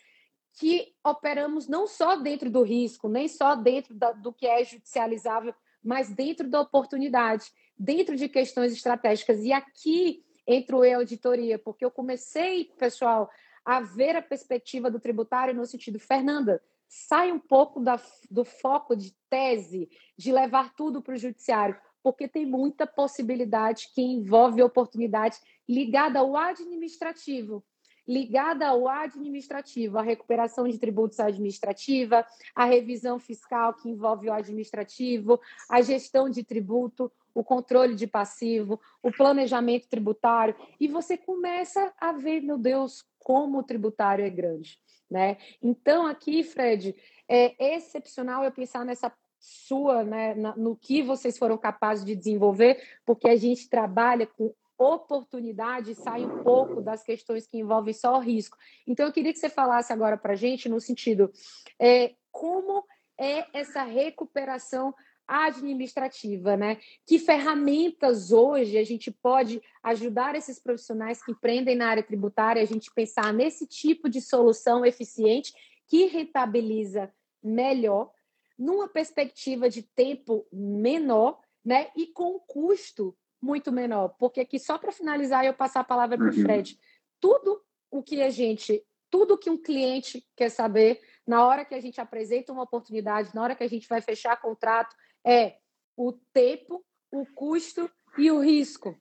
[0.59, 5.55] que operamos não só dentro do risco, nem só dentro da, do que é judicializável,
[5.81, 7.45] mas dentro da oportunidade,
[7.77, 9.39] dentro de questões estratégicas.
[9.39, 13.29] E aqui entro eu auditoria, porque eu comecei, pessoal,
[13.63, 18.95] a ver a perspectiva do tributário no sentido, Fernanda, sai um pouco da, do foco
[18.95, 25.37] de tese, de levar tudo para o judiciário, porque tem muita possibilidade que envolve oportunidade
[25.67, 27.63] ligada ao administrativo
[28.09, 35.39] ligada ao administrativo, a recuperação de tributos administrativa, a revisão fiscal que envolve o administrativo,
[35.69, 42.11] a gestão de tributo, o controle de passivo, o planejamento tributário, e você começa a
[42.11, 44.79] ver, meu Deus, como o tributário é grande.
[45.09, 45.37] Né?
[45.61, 46.95] Então, aqui, Fred,
[47.27, 53.29] é excepcional eu pensar nessa sua, né, no que vocês foram capazes de desenvolver, porque
[53.29, 58.57] a gente trabalha com oportunidade sai um pouco das questões que envolvem só o risco.
[58.87, 61.29] Então, eu queria que você falasse agora para a gente no sentido
[61.77, 62.85] é, como
[63.17, 64.95] é essa recuperação
[65.29, 66.77] administrativa, né?
[67.05, 72.65] Que ferramentas hoje a gente pode ajudar esses profissionais que empreendem na área tributária a
[72.65, 75.53] gente pensar nesse tipo de solução eficiente
[75.87, 77.11] que rentabiliza
[77.41, 78.11] melhor,
[78.57, 81.89] numa perspectiva de tempo menor, né?
[81.95, 84.09] E com custo muito menor.
[84.19, 86.41] Porque aqui, só para finalizar, eu passar a palavra para o uhum.
[86.41, 86.77] Fred.
[87.19, 91.79] Tudo o que a gente, tudo que um cliente quer saber, na hora que a
[91.79, 95.57] gente apresenta uma oportunidade, na hora que a gente vai fechar contrato, é
[95.95, 98.97] o tempo, o custo e o risco.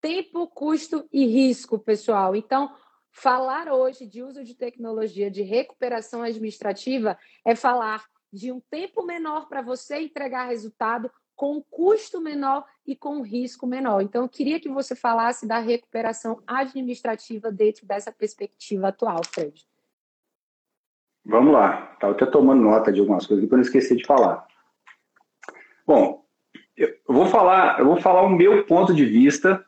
[0.00, 2.34] Tempo, custo e risco, pessoal.
[2.34, 2.74] Então,
[3.12, 9.48] falar hoje de uso de tecnologia de recuperação administrativa é falar de um tempo menor
[9.48, 14.02] para você entregar resultado, com um custo menor e com um risco menor.
[14.02, 19.66] Então, eu queria que você falasse da recuperação administrativa dentro dessa perspectiva atual, Fred.
[21.24, 21.92] Vamos lá.
[21.94, 24.46] Estava até tomando nota de algumas coisas eu não esqueci de falar.
[25.90, 26.22] Bom,
[26.76, 29.60] eu vou falar, eu vou falar o meu ponto de vista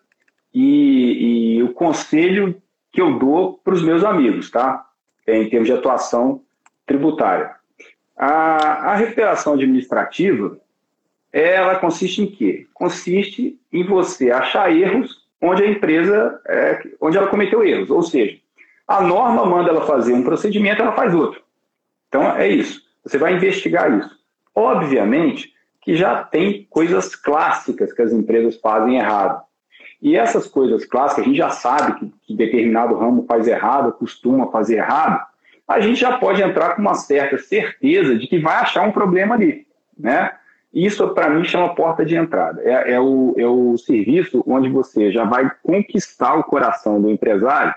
[0.54, 4.86] e, e o conselho que eu dou para os meus amigos, tá?
[5.26, 6.40] Em termos de atuação
[6.86, 7.56] tributária.
[8.16, 10.60] A, a recuperação administrativa,
[11.32, 12.68] ela consiste em quê?
[12.72, 17.90] Consiste em você achar erros onde a empresa, é, onde ela cometeu erros.
[17.90, 18.38] Ou seja,
[18.86, 21.42] a norma manda ela fazer um procedimento, ela faz outro.
[22.06, 22.80] Então, é isso.
[23.02, 24.16] Você vai investigar isso.
[24.54, 25.51] Obviamente
[25.82, 29.42] que já tem coisas clássicas que as empresas fazem errado.
[30.00, 34.48] E essas coisas clássicas, a gente já sabe que, que determinado ramo faz errado, costuma
[34.48, 35.24] fazer errado,
[35.66, 39.34] a gente já pode entrar com uma certa certeza de que vai achar um problema
[39.34, 39.66] ali,
[39.98, 40.32] né?
[40.72, 42.62] Isso, para mim, chama porta de entrada.
[42.62, 47.74] É, é, o, é o serviço onde você já vai conquistar o coração do empresário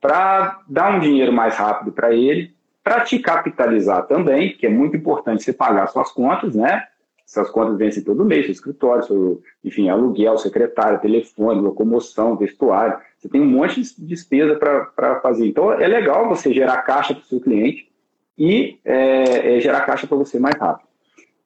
[0.00, 2.52] para dar um dinheiro mais rápido para ele,
[2.82, 6.84] para te capitalizar também, que é muito importante você pagar suas contas, né?
[7.26, 12.98] Essas contas vencem todo mês, seu escritório, seu, enfim, aluguel, secretário, telefone, locomoção, vestuário.
[13.18, 15.46] Você tem um monte de despesa para fazer.
[15.46, 17.90] Então, é legal você gerar caixa para o seu cliente
[18.36, 20.86] e é, é, gerar caixa para você mais rápido.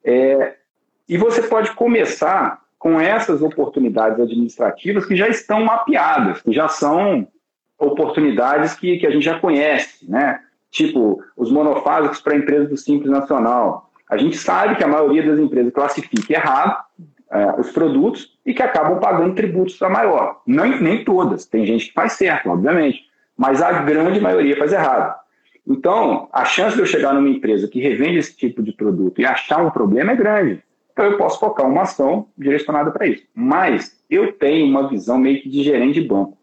[0.03, 0.55] É,
[1.07, 7.27] e você pode começar com essas oportunidades administrativas que já estão mapeadas, que já são
[7.77, 10.41] oportunidades que, que a gente já conhece, né?
[10.69, 15.39] Tipo, os monofásicos para empresas do Simples Nacional, a gente sabe que a maioria das
[15.39, 16.83] empresas classifica errado
[17.31, 20.41] é, os produtos e que acabam pagando tributos a maior.
[20.47, 23.03] Nem, nem todas, tem gente que faz certo, obviamente,
[23.37, 25.15] mas a grande maioria faz errado.
[25.67, 29.25] Então, a chance de eu chegar numa empresa que revende esse tipo de produto e
[29.25, 30.63] achar um problema é grande.
[30.91, 33.23] Então, eu posso focar uma ação direcionada para isso.
[33.35, 36.37] Mas eu tenho uma visão meio que de gerente de banco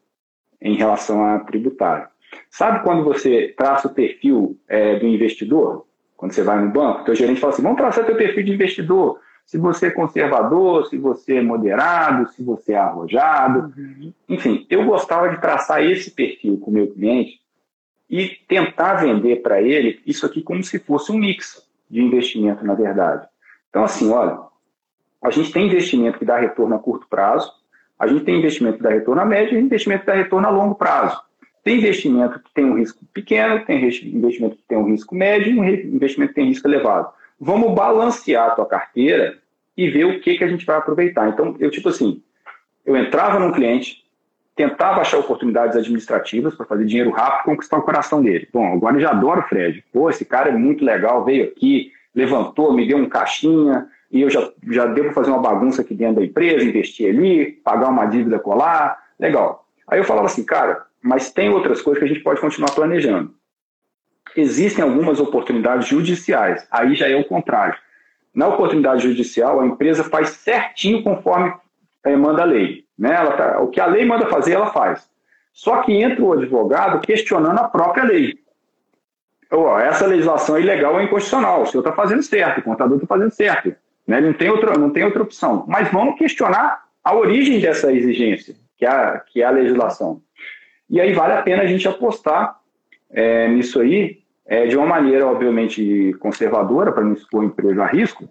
[0.62, 2.06] em relação a tributário.
[2.48, 5.85] Sabe quando você traça o perfil é, do investidor?
[6.16, 9.20] Quando você vai no banco, teu gerente fala assim: vamos traçar teu perfil de investidor.
[9.44, 13.72] Se você é conservador, se você é moderado, se você é arrojado.
[13.76, 14.12] Uhum.
[14.28, 17.40] Enfim, eu gostava de traçar esse perfil com o meu cliente
[18.10, 22.74] e tentar vender para ele isso aqui como se fosse um mix de investimento, na
[22.74, 23.26] verdade.
[23.70, 24.38] Então, assim, olha,
[25.22, 27.52] a gente tem investimento que dá retorno a curto prazo,
[27.98, 30.50] a gente tem investimento que dá retorno a médio e investimento que dá retorno a
[30.50, 31.20] longo prazo.
[31.66, 35.58] Tem investimento que tem um risco pequeno, tem investimento que tem um risco médio e
[35.58, 35.64] um
[35.96, 37.08] investimento que tem risco elevado.
[37.40, 39.36] Vamos balancear a tua carteira
[39.76, 41.28] e ver o que, que a gente vai aproveitar.
[41.28, 42.22] Então, eu, tipo assim,
[42.84, 44.04] eu entrava num cliente,
[44.54, 48.48] tentava achar oportunidades administrativas para fazer dinheiro rápido conquistar o coração dele.
[48.52, 49.82] Bom, agora eu já adoro o Fred.
[49.92, 54.30] Pô, esse cara é muito legal, veio aqui, levantou, me deu um caixinha, e eu
[54.30, 58.38] já, já devo fazer uma bagunça aqui dentro da empresa, investir ali, pagar uma dívida
[58.38, 59.66] colar, legal.
[59.88, 63.34] Aí eu falava assim, cara, mas tem outras coisas que a gente pode continuar planejando.
[64.36, 67.76] Existem algumas oportunidades judiciais, aí já é o contrário.
[68.34, 71.54] Na oportunidade judicial, a empresa faz certinho conforme
[72.04, 72.84] é, manda a lei.
[72.98, 73.14] Né?
[73.14, 75.08] Tá, o que a lei manda fazer, ela faz.
[75.52, 78.34] Só que entra o advogado questionando a própria lei.
[79.50, 81.62] Oh, essa legislação é ilegal ou inconstitucional.
[81.62, 83.74] O senhor está fazendo certo, o contador está fazendo certo.
[84.06, 84.20] Né?
[84.20, 85.64] Não, tem outra, não tem outra opção.
[85.66, 90.20] Mas vamos questionar a origem dessa exigência, que é que é a legislação.
[90.88, 92.58] E aí vale a pena a gente apostar
[93.10, 97.86] é, nisso aí, é, de uma maneira, obviamente, conservadora, para não expor a empresa a
[97.86, 98.28] risco,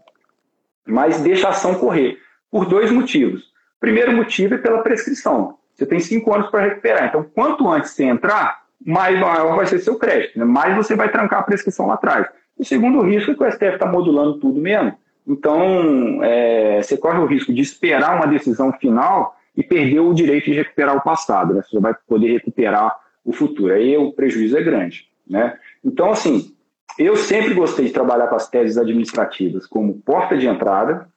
[0.85, 2.17] mas deixa a ação correr,
[2.49, 3.53] por dois motivos.
[3.79, 5.57] Primeiro motivo é pela prescrição.
[5.73, 7.07] Você tem cinco anos para recuperar.
[7.07, 10.45] Então, quanto antes você entrar, mais maior vai ser seu crédito, né?
[10.45, 12.27] mais você vai trancar a prescrição lá atrás.
[12.57, 14.97] O segundo risco é que o STF está modulando tudo mesmo.
[15.27, 20.45] Então, é, você corre o risco de esperar uma decisão final e perdeu o direito
[20.45, 21.61] de recuperar o passado, né?
[21.61, 23.73] Você vai poder recuperar o futuro.
[23.73, 25.57] Aí o prejuízo é grande, né?
[25.83, 26.53] Então, assim,
[26.97, 31.07] eu sempre gostei de trabalhar com as teses administrativas como porta de entrada,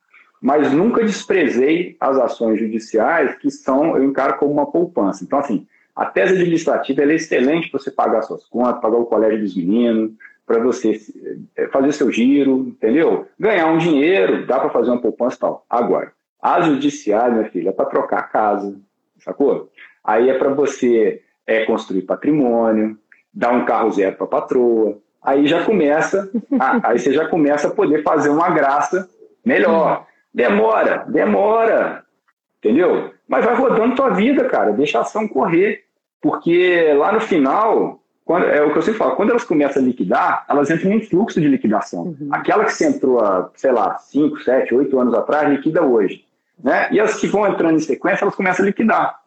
[0.40, 5.24] mas nunca desprezei as ações judiciais que são, eu encaro como uma poupança.
[5.24, 9.40] Então, assim, a tese administrativa é excelente para você pagar suas contas, pagar o colégio
[9.40, 10.12] dos meninos,
[10.46, 10.98] para você
[11.56, 13.26] eh, fazer seu giro, entendeu?
[13.38, 15.66] Ganhar um dinheiro, dá para fazer uma poupança e tal.
[15.68, 18.76] Agora, a judiciária, minha filha, é para trocar casa,
[19.18, 19.70] sacou?
[20.04, 22.98] Aí é para você é, construir patrimônio,
[23.32, 24.98] dar um carro zero para a patroa.
[25.22, 29.08] Aí já começa, ah, aí você já começa a poder fazer uma graça
[29.44, 30.06] melhor.
[30.32, 32.04] Demora, demora,
[32.58, 33.12] entendeu?
[33.26, 34.72] Mas vai rodando tua vida, cara.
[34.72, 35.84] Deixa a ação correr,
[36.20, 39.86] porque lá no final quando, é o que eu sempre falo, quando elas começam a
[39.86, 42.08] liquidar, elas entram em fluxo de liquidação.
[42.08, 42.28] Uhum.
[42.30, 46.26] Aquela que você entrou há, sei lá, 5, 7, 8 anos atrás, liquida hoje.
[46.62, 46.92] Né?
[46.92, 49.20] E as que vão entrando em sequência, elas começam a liquidar.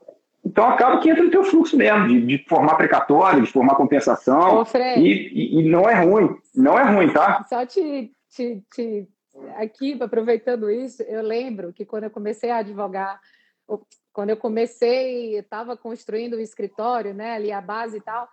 [0.44, 4.62] Então acaba que entra no teu fluxo mesmo, de, de formar precatório, de formar compensação.
[4.62, 4.66] Ô,
[4.98, 7.46] e, e, e, não é ruim, não é ruim, tá?
[7.48, 9.08] Só te, te, te
[9.56, 13.20] aqui, aproveitando isso, eu lembro que quando eu comecei a advogar,
[14.12, 18.28] quando eu comecei, estava construindo o escritório, né, ali a base e tal,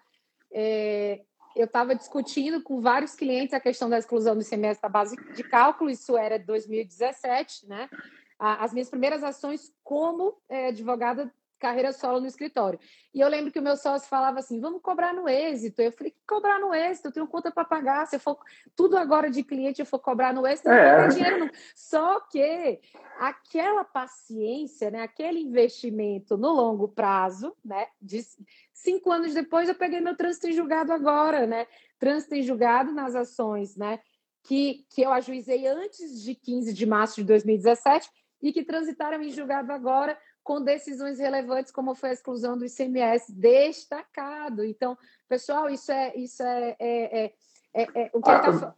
[0.53, 1.21] é,
[1.55, 5.43] eu estava discutindo com vários clientes a questão da exclusão do ICMS da base de
[5.43, 7.89] cálculo, isso era 2017, né?
[8.39, 12.79] As minhas primeiras ações como é, advogada carreira solo no escritório.
[13.13, 15.83] E eu lembro que o meu sócio falava assim: vamos cobrar no êxito.
[15.83, 18.07] Eu falei: cobrar no êxito, eu tenho conta para pagar.
[18.07, 18.39] Se for
[18.77, 21.09] tudo agora de cliente, eu for cobrar no êxito, eu não é.
[21.09, 21.39] dinheiro.
[21.41, 21.51] Não.
[21.75, 22.81] Só que
[23.19, 28.25] aquela paciência, né, aquele investimento no longo prazo, né, de
[28.73, 31.67] cinco anos depois, eu peguei meu trânsito em julgado agora, né?
[31.99, 33.99] Trânsito em julgado nas ações, né?
[34.45, 38.09] Que, que eu ajuizei antes de 15 de março de 2017
[38.43, 43.33] e que transitaram em julgado agora com decisões relevantes, como foi a exclusão do ICMS,
[43.33, 44.65] destacado.
[44.65, 44.97] Então,
[45.29, 47.33] pessoal, isso é, isso é, é, é,
[47.75, 48.75] é, é o que ele está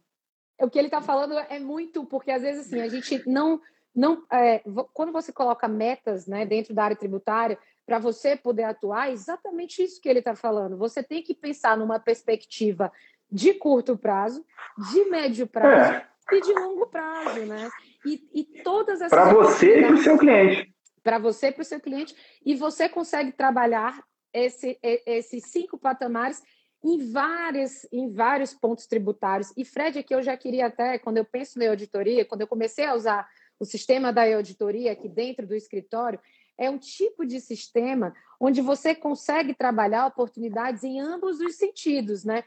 [0.61, 3.59] o que ele está falando é muito, porque às vezes assim, a gente não.
[3.95, 4.61] não é,
[4.93, 9.83] quando você coloca metas né, dentro da área tributária, para você poder atuar, é exatamente
[9.83, 10.77] isso que ele está falando.
[10.77, 12.91] Você tem que pensar numa perspectiva
[13.29, 14.45] de curto prazo,
[14.91, 16.07] de médio prazo é.
[16.35, 17.69] e de longo prazo, né?
[18.05, 19.09] E, e todas essas.
[19.09, 20.71] Para você e para o seu cliente
[21.03, 26.41] para você e para o seu cliente, e você consegue trabalhar esse, esses cinco patamares
[26.83, 29.51] em, várias, em vários pontos tributários.
[29.57, 32.85] E, Fred, aqui eu já queria até, quando eu penso na auditoria, quando eu comecei
[32.85, 33.27] a usar
[33.59, 36.19] o sistema da auditoria aqui dentro do escritório,
[36.57, 42.43] é um tipo de sistema onde você consegue trabalhar oportunidades em ambos os sentidos, né?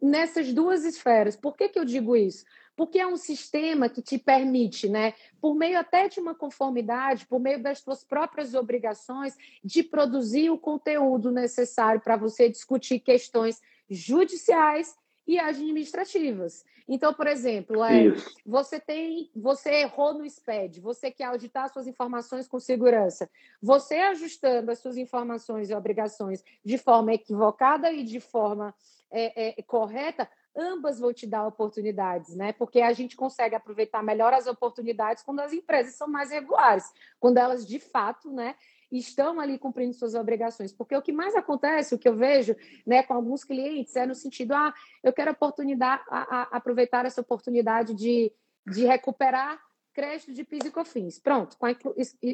[0.00, 1.36] Nessas duas esferas.
[1.36, 2.44] Por que, que eu digo isso?
[2.78, 7.40] Porque é um sistema que te permite, né, por meio até de uma conformidade, por
[7.40, 13.60] meio das suas próprias obrigações, de produzir o conteúdo necessário para você discutir questões
[13.90, 16.64] judiciais e administrativas.
[16.86, 18.14] Então, por exemplo, é,
[18.46, 23.28] você tem, você errou no SPED, você quer auditar suas informações com segurança.
[23.60, 28.72] Você ajustando as suas informações e obrigações de forma equivocada e de forma
[29.10, 32.52] é, é, correta, ambas vão te dar oportunidades, né?
[32.52, 37.38] Porque a gente consegue aproveitar melhor as oportunidades quando as empresas são mais regulares, quando
[37.38, 38.56] elas de fato, né,
[38.90, 40.72] estão ali cumprindo suas obrigações.
[40.72, 44.14] Porque o que mais acontece, o que eu vejo, né, com alguns clientes é no
[44.14, 48.32] sentido, ah, eu quero oportunidade, a, a, aproveitar essa oportunidade de,
[48.66, 49.60] de recuperar
[49.92, 51.18] crédito de PIS e COFINS.
[51.20, 51.70] Pronto, com a,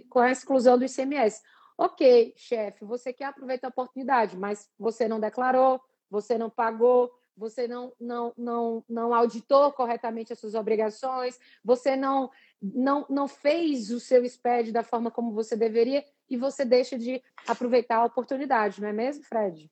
[0.08, 1.42] com a exclusão do ICMS.
[1.76, 7.66] Ok, chefe, você quer aproveitar a oportunidade, mas você não declarou, você não pagou, você
[7.66, 12.30] não, não, não, não auditou corretamente as suas obrigações, você não,
[12.62, 17.22] não, não fez o seu SPED da forma como você deveria e você deixa de
[17.46, 19.70] aproveitar a oportunidade, não é mesmo, Fred?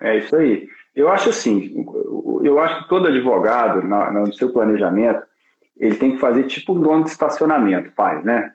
[0.00, 0.68] É isso aí.
[0.94, 1.86] Eu acho assim,
[2.42, 5.24] eu acho que todo advogado, no seu planejamento,
[5.76, 8.54] ele tem que fazer tipo um dono de estacionamento, faz, né?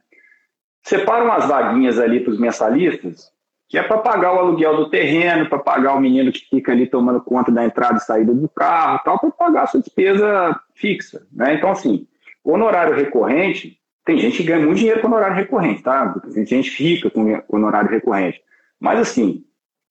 [0.83, 3.31] Separa umas vaguinhas ali para os mensalistas
[3.69, 6.87] que é para pagar o aluguel do terreno, para pagar o menino que fica ali
[6.87, 11.27] tomando conta da entrada e saída do carro, tal, para pagar a sua despesa fixa.
[11.31, 11.55] Né?
[11.55, 12.07] Então, assim,
[12.43, 16.17] honorário recorrente, tem gente que ganha muito dinheiro com honorário recorrente, tá?
[16.33, 18.41] Tem gente que fica com honorário recorrente.
[18.79, 19.43] Mas, assim,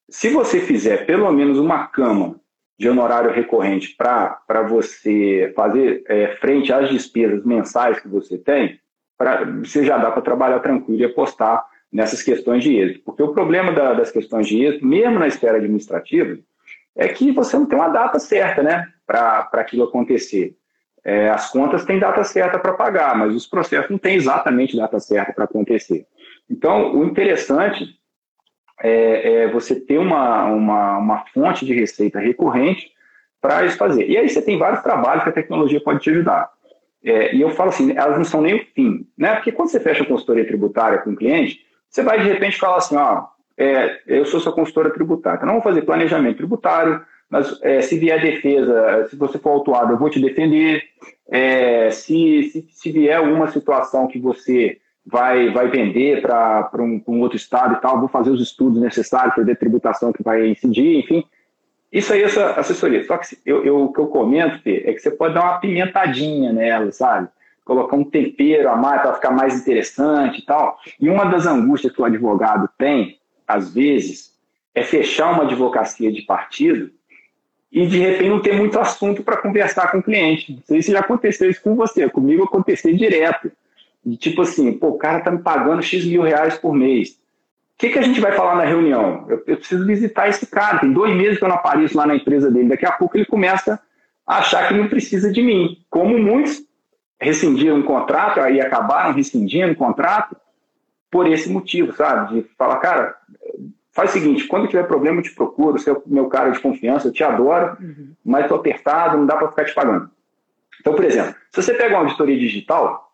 [0.09, 2.41] se você fizer pelo menos uma cama
[2.79, 8.81] de honorário recorrente para você fazer é, frente às despesas mensais que você tem,
[9.19, 13.03] pra, você já dá para trabalhar tranquilo e apostar nessas questões de êxito.
[13.05, 16.39] Porque o problema da, das questões de êxito, mesmo na esfera administrativa,
[16.95, 20.57] é que você não tem uma data certa né, para aquilo acontecer.
[21.05, 24.99] É, as contas têm data certa para pagar, mas os processos não têm exatamente data
[24.99, 26.07] certa para acontecer.
[26.51, 27.97] Então, o interessante
[28.81, 32.91] é, é, você ter uma, uma, uma fonte de receita recorrente
[33.41, 34.09] para isso fazer.
[34.09, 36.51] E aí você tem vários trabalhos que a tecnologia pode te ajudar.
[37.05, 39.35] É, e eu falo assim, elas não são nem o fim, né?
[39.37, 41.65] Porque quando você fecha a consultoria tributária com o cliente,
[41.97, 43.25] você vai de repente falar assim, ó,
[43.57, 47.99] é, eu sou sua consultora tributária, então não vou fazer planejamento tributário, mas é, se
[47.99, 50.83] vier defesa, se você for autuado, eu vou te defender.
[51.27, 57.21] É, se, se, se, vier alguma situação que você vai, vai vender para um, um,
[57.21, 60.99] outro estado e tal, vou fazer os estudos necessários para ver tributação que vai incidir,
[60.99, 61.25] enfim.
[61.91, 63.03] Isso aí, essa assessoria.
[63.05, 65.61] Só que eu, eu, o que eu comento, Fê, é que você pode dar uma
[65.61, 67.29] pimentadinha nela, sabe?
[67.67, 70.79] Colocar um tempero a mais para ficar mais interessante e tal.
[71.01, 74.33] E uma das angústias que o advogado tem, às vezes,
[74.73, 76.91] é fechar uma advocacia de partido
[77.71, 80.53] e de repente não ter muito assunto para conversar com o cliente.
[80.53, 83.51] Não sei se já aconteceu isso com você, comigo aconteceu direto.
[84.17, 87.11] Tipo assim, pô, o cara tá me pagando X mil reais por mês.
[87.11, 89.27] O que, que a gente vai falar na reunião?
[89.29, 92.15] Eu, eu preciso visitar esse cara, tem dois meses que eu não apareço lá na
[92.15, 92.69] empresa dele.
[92.69, 93.81] Daqui a pouco ele começa
[94.25, 95.79] a achar que não precisa de mim.
[95.91, 96.66] Como muitos
[97.21, 100.37] rescindiram um contrato, aí acabaram rescindindo o contrato
[101.11, 102.35] por esse motivo, sabe?
[102.35, 103.17] De falar, cara,
[103.93, 106.61] faz o seguinte, quando tiver problema eu te procuro, você é o meu cara de
[106.61, 108.13] confiança, eu te adoro, uhum.
[108.25, 110.11] mas estou apertado, não dá para ficar te pagando.
[110.81, 113.11] Então, por exemplo, se você pega uma auditoria digital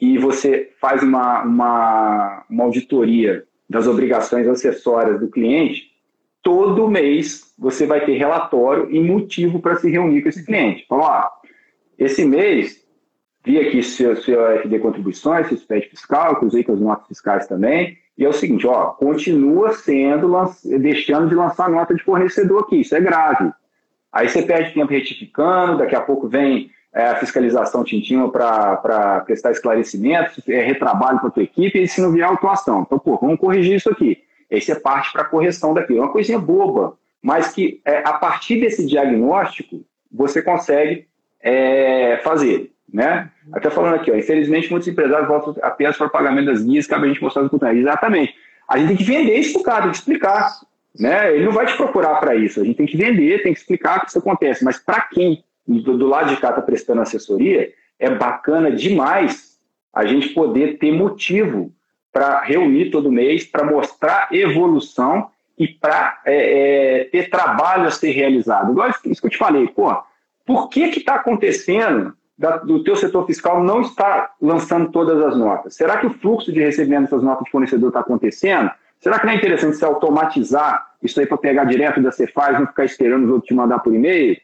[0.00, 5.90] e você faz uma, uma, uma auditoria das obrigações acessórias do cliente,
[6.42, 10.82] todo mês você vai ter relatório e motivo para se reunir com esse cliente.
[10.84, 11.28] Então, ó,
[11.98, 12.79] esse mês,
[13.44, 17.96] vi aqui seu, seu FD contribuições, seu SPED fiscal, cruzei com as notas fiscais também,
[18.16, 20.30] e é o seguinte, ó, continua sendo,
[20.78, 23.50] deixando de lançar nota de fornecedor aqui, isso é grave.
[24.12, 29.52] Aí você perde tempo retificando, daqui a pouco vem é, a fiscalização tintinha para prestar
[29.52, 32.82] esclarecimentos, é, retrabalho para a tua equipe, e se não vier autuação.
[32.82, 34.22] Então, pô, vamos corrigir isso aqui.
[34.50, 36.00] Aí você parte para a correção daquilo.
[36.00, 41.06] É uma coisinha boba, mas que é, a partir desse diagnóstico você consegue
[41.40, 42.72] é, fazer.
[42.92, 43.30] Né?
[43.52, 47.06] Até falando aqui, ó, infelizmente muitos empresários voltam apenas para o pagamento das guias, cabe
[47.06, 47.78] a gente mostrar o contrário.
[47.78, 48.34] Exatamente.
[48.68, 50.50] A gente tem que vender isso para o cara, tem que explicar.
[50.98, 51.34] Né?
[51.34, 54.00] Ele não vai te procurar para isso, a gente tem que vender, tem que explicar
[54.00, 54.64] que isso acontece.
[54.64, 59.58] Mas para quem do, do lado de cá está prestando assessoria, é bacana demais
[59.92, 61.72] a gente poder ter motivo
[62.12, 68.10] para reunir todo mês, para mostrar evolução e para é, é, ter trabalho a ser
[68.10, 68.72] realizado.
[68.72, 69.94] Igual isso que eu te falei, pô,
[70.44, 75.36] por que que está acontecendo da, do teu setor fiscal não está lançando todas as
[75.36, 75.74] notas?
[75.74, 78.70] Será que o fluxo de recebimento dessas notas de fornecedor está acontecendo?
[78.98, 82.66] Será que não é interessante se automatizar isso aí para pegar direto da Cefaz, não
[82.66, 84.38] ficar esperando os outros te mandar por e-mail?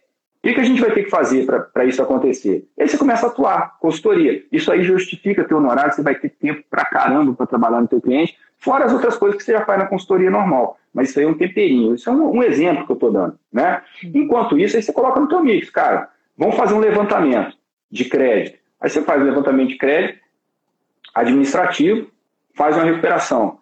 [0.44, 2.68] O que a gente vai ter que fazer para isso acontecer?
[2.78, 4.44] Aí você começa a atuar, consultoria.
[4.52, 8.00] Isso aí justifica teu honorário, você vai ter tempo para caramba para trabalhar no teu
[8.00, 10.78] cliente, fora as outras coisas que você já faz na consultoria normal.
[10.92, 13.38] Mas isso aí é um temperinho, isso é um, um exemplo que eu estou dando.
[13.50, 13.80] Né?
[14.14, 17.55] Enquanto isso, aí você coloca no teu mix, cara, vamos fazer um levantamento
[17.90, 18.58] de crédito.
[18.80, 20.20] Aí você faz um levantamento de crédito
[21.14, 22.10] administrativo,
[22.54, 23.58] faz uma recuperação.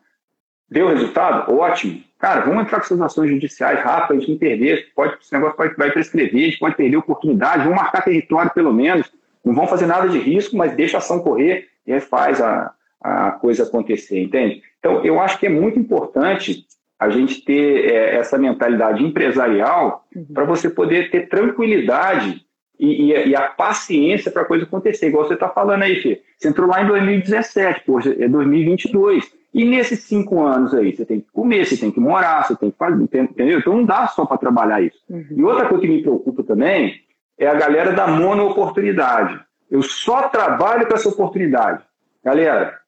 [0.69, 1.55] Deu resultado?
[1.57, 2.03] Ótimo.
[2.19, 5.57] Cara, vamos entrar com essas ações judiciais rápido, a gente não perder, pode, esse negócio
[5.57, 9.13] pode, vai prescrever, a gente pode perder oportunidade, vamos marcar território pelo menos,
[9.45, 12.73] não vão fazer nada de risco, mas deixa a ação correr e aí faz a,
[13.01, 14.63] a coisa acontecer, entende?
[14.79, 16.67] Então, eu acho que é muito importante
[16.99, 20.27] a gente ter é, essa mentalidade empresarial uhum.
[20.33, 22.45] para você poder ter tranquilidade
[22.85, 26.23] e, e, e a paciência para a coisa acontecer, igual você está falando aí, Fê.
[26.37, 31.21] Você entrou lá em 2017, poxa, é 2022 e nesses cinco anos aí, você tem
[31.21, 33.61] que comer, você tem que morar, você tem que fazer, entendeu?
[33.61, 34.99] Então não dá só para trabalhar isso.
[35.09, 35.27] Uhum.
[35.31, 37.01] E outra coisa que me preocupa também
[37.39, 39.41] é a galera da monooportunidade.
[39.71, 41.85] Eu só trabalho com essa oportunidade.
[42.25, 42.81] Galera,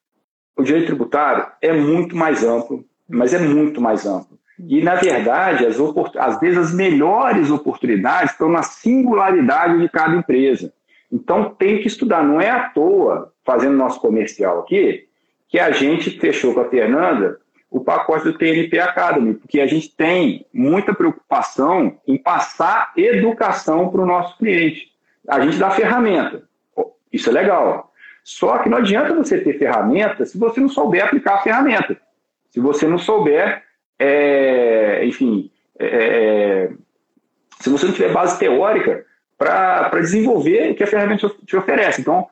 [0.56, 4.36] o direito tributário é muito mais amplo, mas é muito mais amplo.
[4.58, 5.76] E, na verdade, as
[6.16, 10.72] às vezes as melhores oportunidades estão na singularidade de cada empresa.
[11.12, 12.22] Então, tem que estudar.
[12.22, 15.06] Não é à toa, fazendo nosso comercial aqui,
[15.48, 17.38] que a gente fechou com a Fernanda
[17.70, 24.00] o pacote do TNP Academy, porque a gente tem muita preocupação em passar educação para
[24.00, 24.88] o nosso cliente.
[25.28, 26.44] A gente dá ferramenta,
[27.12, 27.92] isso é legal.
[28.24, 31.96] Só que não adianta você ter ferramenta se você não souber aplicar a ferramenta.
[32.50, 33.62] Se você não souber,
[33.98, 36.70] é, enfim, é, é
[37.60, 39.04] se você não tiver base teórica
[39.38, 42.00] para desenvolver o que a ferramenta te oferece.
[42.00, 42.28] Então,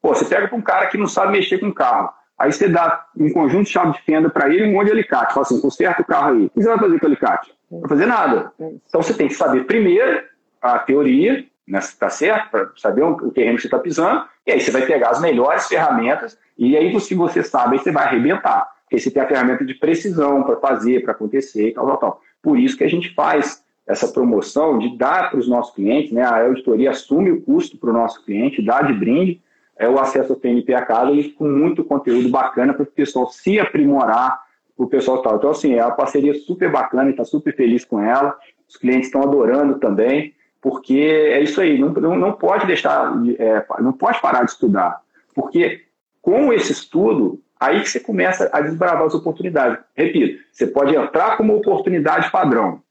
[0.00, 2.10] pô, você pega para um cara que não sabe mexer com carro.
[2.38, 4.92] Aí você dá um conjunto de chave de fenda para ele e um monte de
[4.92, 5.32] alicate.
[5.32, 6.46] Fala assim, conserta o carro aí.
[6.46, 7.54] O que você vai fazer com o alicate?
[7.70, 8.52] Não vai fazer nada.
[8.58, 10.24] Então você tem que saber primeiro
[10.60, 12.50] a teoria, né, tá certo?
[12.50, 14.24] Para saber o terreno que você está pisando.
[14.46, 17.92] E aí você vai pegar as melhores ferramentas e aí se você sabe, aí você
[17.92, 18.73] vai arrebentar.
[18.94, 22.20] Porque você tem a ferramenta de precisão para fazer, para acontecer e tal, tal, tal.
[22.40, 26.22] Por isso que a gente faz essa promoção de dar para os nossos clientes, né?
[26.22, 29.42] A auditoria assume o custo para o nosso cliente, dá de brinde,
[29.76, 34.40] é o acesso ao TNP Academy com muito conteúdo bacana para o pessoal se aprimorar,
[34.76, 35.36] o pessoal tal.
[35.36, 38.38] Então, assim, é uma parceria super bacana, está super feliz com ela,
[38.68, 43.64] os clientes estão adorando também, porque é isso aí, não, não, não pode deixar, é,
[43.80, 45.00] não pode parar de estudar,
[45.34, 45.82] porque
[46.22, 49.78] com esse estudo, aí que você começa a desbravar as oportunidades.
[49.94, 52.82] Repito, você pode entrar como oportunidade padrão,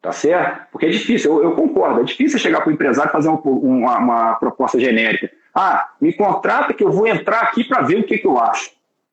[0.00, 0.66] tá certo?
[0.70, 3.40] Porque é difícil, eu, eu concordo, é difícil chegar para o empresário e fazer uma,
[3.40, 5.30] uma, uma proposta genérica.
[5.54, 8.70] Ah, me contrata que eu vou entrar aqui para ver o que, que eu acho.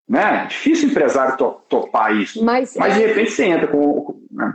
[0.07, 0.45] Né?
[0.47, 2.43] Difícil empresário to topar isso.
[2.43, 3.07] Mas, Mas de é...
[3.07, 4.19] repente você entra com.
[4.29, 4.53] Né?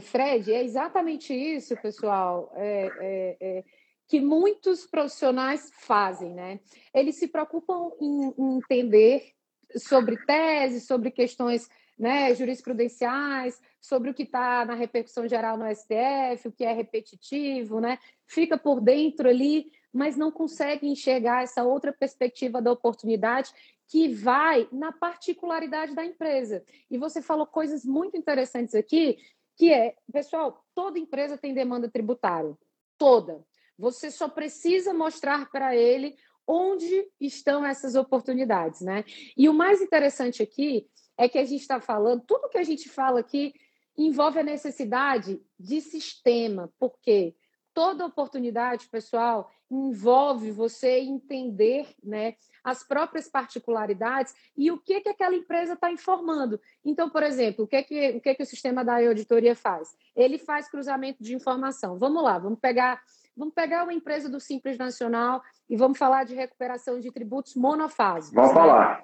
[0.00, 3.64] Fred, é exatamente isso, pessoal, é, é, é,
[4.08, 6.60] que muitos profissionais fazem, né?
[6.94, 9.32] Eles se preocupam em, em entender
[9.76, 11.68] sobre tese, sobre questões
[11.98, 17.80] né, jurisprudenciais, sobre o que está na repercussão geral no STF, o que é repetitivo,
[17.80, 17.98] né?
[18.26, 23.52] Fica por dentro ali, mas não conseguem enxergar essa outra perspectiva da oportunidade
[23.86, 26.64] que vai na particularidade da empresa.
[26.90, 29.18] E você falou coisas muito interessantes aqui,
[29.56, 32.56] que é, pessoal, toda empresa tem demanda tributária,
[32.96, 33.44] toda.
[33.76, 36.16] Você só precisa mostrar para ele
[36.46, 39.04] onde estão essas oportunidades, né?
[39.36, 40.86] E o mais interessante aqui
[41.16, 43.52] é que a gente está falando, tudo que a gente fala aqui
[43.96, 47.34] envolve a necessidade de sistema, porque
[47.74, 52.34] toda oportunidade, pessoal, envolve você entender né,
[52.64, 56.60] as próprias particularidades e o que, que aquela empresa está informando.
[56.84, 59.94] Então, por exemplo, o que, que, o que, que o sistema da auditoria faz?
[60.16, 61.98] Ele faz cruzamento de informação.
[61.98, 63.00] Vamos lá, vamos pegar,
[63.40, 68.34] vamos pegar uma empresa do Simples Nacional e vamos falar de recuperação de tributos monofásicos.
[68.34, 69.02] Vamos falar.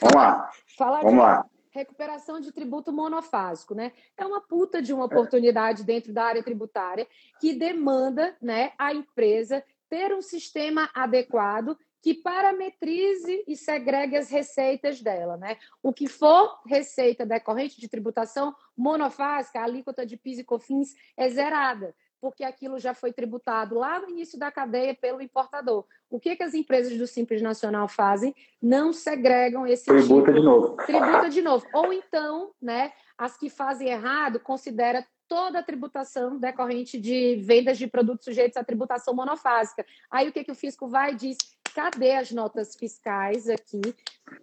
[0.00, 0.50] Vamos lá.
[0.78, 1.18] Falar vamos de...
[1.18, 1.46] lá
[1.76, 3.92] recuperação de tributo monofásico, né?
[4.16, 7.06] É uma puta de uma oportunidade dentro da área tributária
[7.38, 15.02] que demanda, né, a empresa ter um sistema adequado que parametrize e segregue as receitas
[15.02, 15.58] dela, né?
[15.82, 21.28] O que for receita decorrente de tributação monofásica, a alíquota de PIS e COFINS é
[21.28, 25.84] zerada porque aquilo já foi tributado lá no início da cadeia pelo importador.
[26.08, 28.34] O que, que as empresas do Simples Nacional fazem?
[28.60, 30.76] Não segregam esse tributa tipo, de novo.
[30.76, 31.66] Tributa de novo.
[31.72, 37.86] Ou então, né, as que fazem errado considera toda a tributação decorrente de vendas de
[37.86, 39.84] produtos sujeitos à tributação monofásica.
[40.10, 41.36] Aí o que, que o fisco vai e diz?
[41.74, 43.80] Cadê as notas fiscais aqui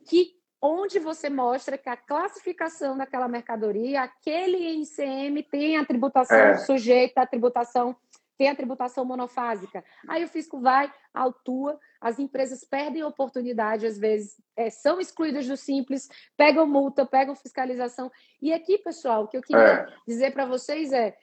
[0.05, 0.35] que
[0.65, 6.57] onde você mostra que a classificação daquela mercadoria, aquele ICM tem a tributação é.
[6.59, 7.93] sujeita à tributação,
[8.37, 9.83] tem a tributação monofásica.
[10.07, 15.57] Aí o fisco vai, autua, as empresas perdem oportunidade, às vezes é, são excluídas do
[15.57, 16.07] simples,
[16.37, 18.09] pegam multa, pegam fiscalização.
[18.41, 19.87] E aqui, pessoal, o que eu queria é.
[20.07, 21.13] dizer para vocês é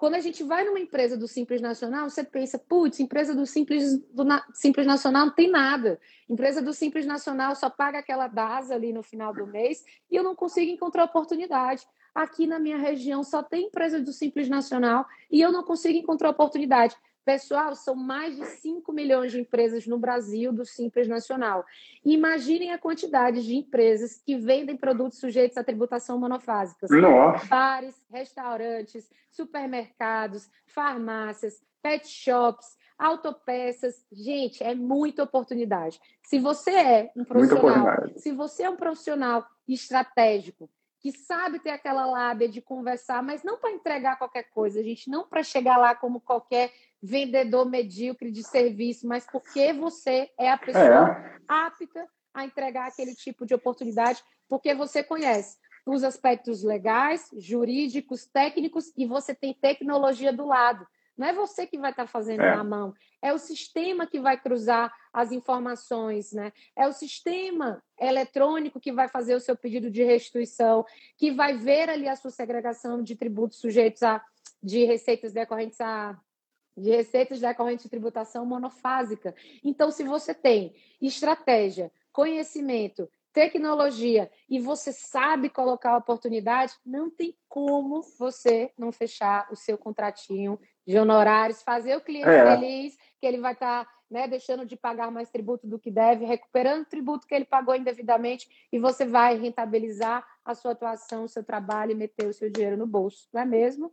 [0.00, 3.98] quando a gente vai numa empresa do Simples Nacional, você pensa, putz, empresa do Simples,
[4.14, 6.00] do Na, Simples Nacional não tem nada.
[6.26, 10.22] Empresa do Simples Nacional só paga aquela DASA ali no final do mês e eu
[10.22, 11.86] não consigo encontrar oportunidade.
[12.14, 16.30] Aqui na minha região só tem empresa do Simples Nacional e eu não consigo encontrar
[16.30, 16.96] oportunidade.
[17.24, 21.64] Pessoal, são mais de 5 milhões de empresas no Brasil do Simples Nacional.
[22.04, 26.86] Imaginem a quantidade de empresas que vendem produtos sujeitos à tributação monofásica.
[26.90, 27.46] Nossa.
[27.46, 34.04] Bares, restaurantes, supermercados, farmácias, pet shops, autopeças.
[34.10, 36.00] Gente, é muita oportunidade.
[36.22, 42.04] Se você é um profissional, se você é um profissional estratégico, que sabe ter aquela
[42.04, 46.20] lábia de conversar, mas não para entregar qualquer coisa, gente, não para chegar lá como
[46.20, 46.70] qualquer
[47.02, 51.38] vendedor medíocre de serviço, mas porque você é a pessoa é.
[51.48, 58.92] apta a entregar aquele tipo de oportunidade, porque você conhece os aspectos legais, jurídicos, técnicos
[58.96, 60.86] e você tem tecnologia do lado.
[61.16, 62.56] Não é você que vai estar fazendo é.
[62.56, 66.52] na mão, é o sistema que vai cruzar as informações, né?
[66.74, 70.84] É o sistema eletrônico que vai fazer o seu pedido de restituição,
[71.18, 74.24] que vai ver ali a sua segregação de tributos sujeitos a
[74.62, 76.18] de receitas decorrentes a
[76.76, 79.34] de receitas decorrentes de tributação monofásica.
[79.64, 87.36] Então, se você tem estratégia, conhecimento, tecnologia e você sabe colocar a oportunidade, não tem
[87.48, 92.44] como você não fechar o seu contratinho de honorários, fazer o cliente é.
[92.44, 96.24] feliz, que ele vai estar tá, né, deixando de pagar mais tributo do que deve,
[96.24, 101.28] recuperando o tributo que ele pagou indevidamente, e você vai rentabilizar a sua atuação, o
[101.28, 103.92] seu trabalho e meter o seu dinheiro no bolso, não é mesmo?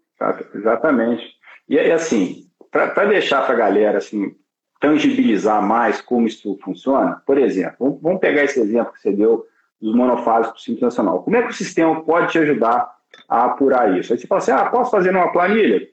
[0.55, 1.23] Exatamente.
[1.69, 4.35] E aí, assim, para deixar para a galera assim,
[4.79, 9.45] tangibilizar mais como isso funciona, por exemplo, vamos pegar esse exemplo que você deu
[9.81, 11.23] dos monofásicos Simples Nacional.
[11.23, 12.91] Como é que o sistema pode te ajudar
[13.29, 14.11] a apurar isso?
[14.11, 15.87] Aí você fala assim, ah, posso fazer numa planilha?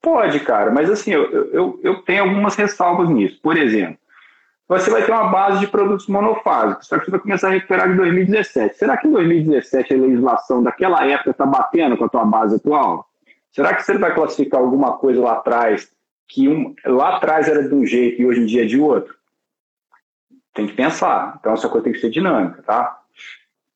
[0.00, 3.40] Pode, cara, mas assim, eu, eu, eu tenho algumas ressalvas nisso.
[3.42, 3.98] Por exemplo,
[4.68, 7.90] você vai ter uma base de produtos monofásicos, só que você vai começar a recuperar
[7.90, 8.76] de 2017.
[8.76, 13.07] Será que em 2017 a legislação daquela época está batendo com a tua base atual?
[13.52, 15.90] Será que você vai classificar alguma coisa lá atrás
[16.28, 19.14] que um, lá atrás era de um jeito e hoje em dia é de outro?
[20.54, 21.36] Tem que pensar.
[21.40, 22.98] Então essa coisa tem que ser dinâmica, tá?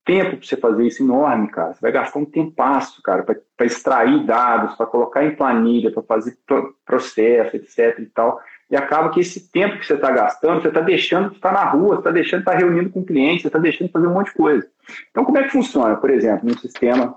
[0.05, 1.73] Tempo para você fazer isso enorme, cara.
[1.73, 6.37] Você vai gastar um tempasso, cara, para extrair dados, para colocar em planilha, para fazer
[6.85, 8.41] processo, etc e tal.
[8.69, 11.63] E acaba que esse tempo que você está gastando, você está deixando de estar na
[11.63, 14.13] rua, você está deixando de estar reunindo com clientes, você está deixando de fazer um
[14.13, 14.67] monte de coisa.
[15.09, 17.15] Então, como é que funciona, por exemplo, num sistema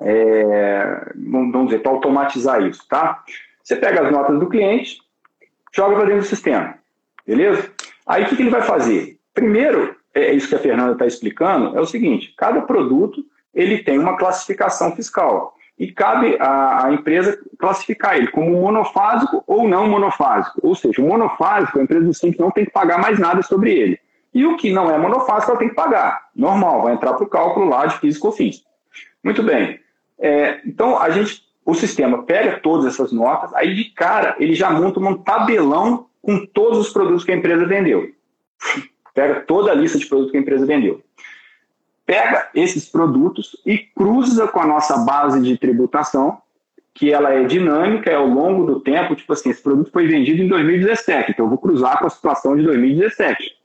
[0.00, 3.22] é, vamos dizer, para automatizar isso, tá?
[3.62, 4.98] Você pega as notas do cliente,
[5.72, 6.74] joga para dentro do sistema,
[7.26, 7.70] beleza?
[8.06, 9.18] Aí o que, que ele vai fazer?
[9.34, 13.24] Primeiro, é isso que a Fernanda está explicando, é o seguinte, cada produto
[13.54, 15.56] ele tem uma classificação fiscal.
[15.78, 20.60] e cabe à, empresa classificar ele como monofásico ou não monofásico.
[20.62, 23.72] Ou seja, o monofásico, a empresa do Simples não tem que pagar mais nada sobre
[23.72, 23.98] ele.
[24.34, 26.28] E o que não é monofásico, ela tem que pagar.
[26.36, 28.62] Normal, vai entrar para o cálculo lá de físico-fins.
[29.24, 29.80] Muito bem.
[30.20, 34.70] É, então, a gente, o sistema pega todas essas notas, aí de cara ele já
[34.70, 38.10] monta um tabelão com todos os produtos que a empresa vendeu.
[39.14, 41.02] Pega toda a lista de produtos que a empresa vendeu
[42.10, 46.38] pega esses produtos e cruza com a nossa base de tributação,
[46.92, 50.42] que ela é dinâmica, é ao longo do tempo, tipo assim, esse produto foi vendido
[50.42, 53.56] em 2017, então eu vou cruzar com a situação de 2017.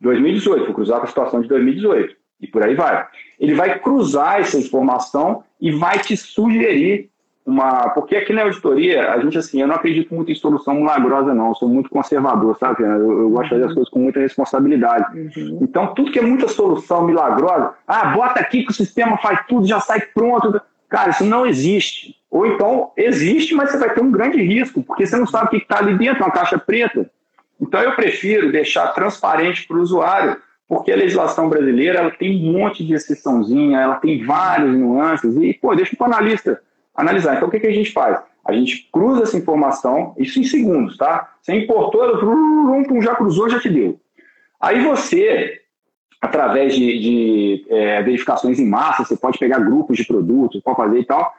[0.00, 3.06] 2018, vou cruzar com a situação de 2018, e por aí vai.
[3.38, 7.08] Ele vai cruzar essa informação e vai te sugerir
[7.46, 7.90] uma.
[7.90, 11.48] Porque aqui na auditoria, a gente, assim, eu não acredito muito em solução milagrosa, não.
[11.48, 12.82] Eu sou muito conservador, sabe?
[12.82, 15.18] Eu, eu gosto de fazer as coisas com muita responsabilidade.
[15.18, 15.58] Uhum.
[15.62, 19.66] Então, tudo que é muita solução milagrosa, ah, bota aqui que o sistema faz tudo,
[19.66, 20.60] já sai pronto.
[20.88, 22.16] Cara, isso não existe.
[22.30, 25.50] Ou então, existe, mas você vai ter um grande risco, porque você não sabe o
[25.50, 27.08] que está ali dentro, uma caixa preta.
[27.60, 30.36] Então, eu prefiro deixar transparente para o usuário,
[30.72, 35.52] porque a legislação brasileira ela tem um monte de exceçãozinha, ela tem várias nuances, e,
[35.52, 36.62] pô, deixa o analista
[36.94, 37.36] analisar.
[37.36, 38.18] Então, o que, que a gente faz?
[38.42, 41.30] A gente cruza essa informação, isso em segundos, tá?
[41.42, 42.18] Você importou,
[43.02, 44.00] já cruzou, já te deu.
[44.58, 45.60] Aí você,
[46.22, 51.00] através de, de é, verificações em massa, você pode pegar grupos de produtos, pode fazer
[51.00, 51.34] e tal,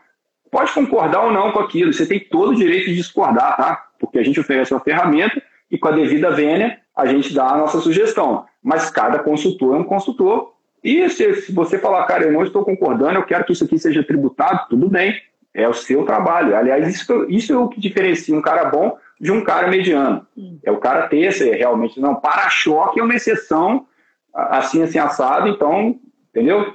[0.51, 1.91] pode concordar ou não com aquilo.
[1.91, 3.83] Você tem todo o direito de discordar, tá?
[3.99, 7.57] Porque a gente oferece uma ferramenta e com a devida vênia a gente dá a
[7.57, 8.45] nossa sugestão.
[8.63, 10.53] Mas cada consultor é um consultor.
[10.83, 13.77] E se, se você falar, cara, eu não estou concordando, eu quero que isso aqui
[13.77, 15.15] seja tributado, tudo bem.
[15.53, 16.55] É o seu trabalho.
[16.55, 20.25] Aliás, isso, isso é o que diferencia um cara bom de um cara mediano.
[20.63, 23.85] É o cara ter esse, realmente, não, para-choque é uma exceção,
[24.33, 25.99] assim, assim, assado, então,
[26.29, 26.73] entendeu?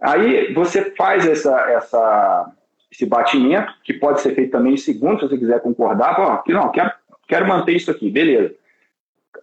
[0.00, 2.52] Aí você faz essa, essa,
[2.90, 6.54] esse batimento, que pode ser feito também em segundos, se você quiser concordar, ó, que
[6.54, 6.90] não, quero,
[7.28, 8.54] quero manter isso aqui, beleza.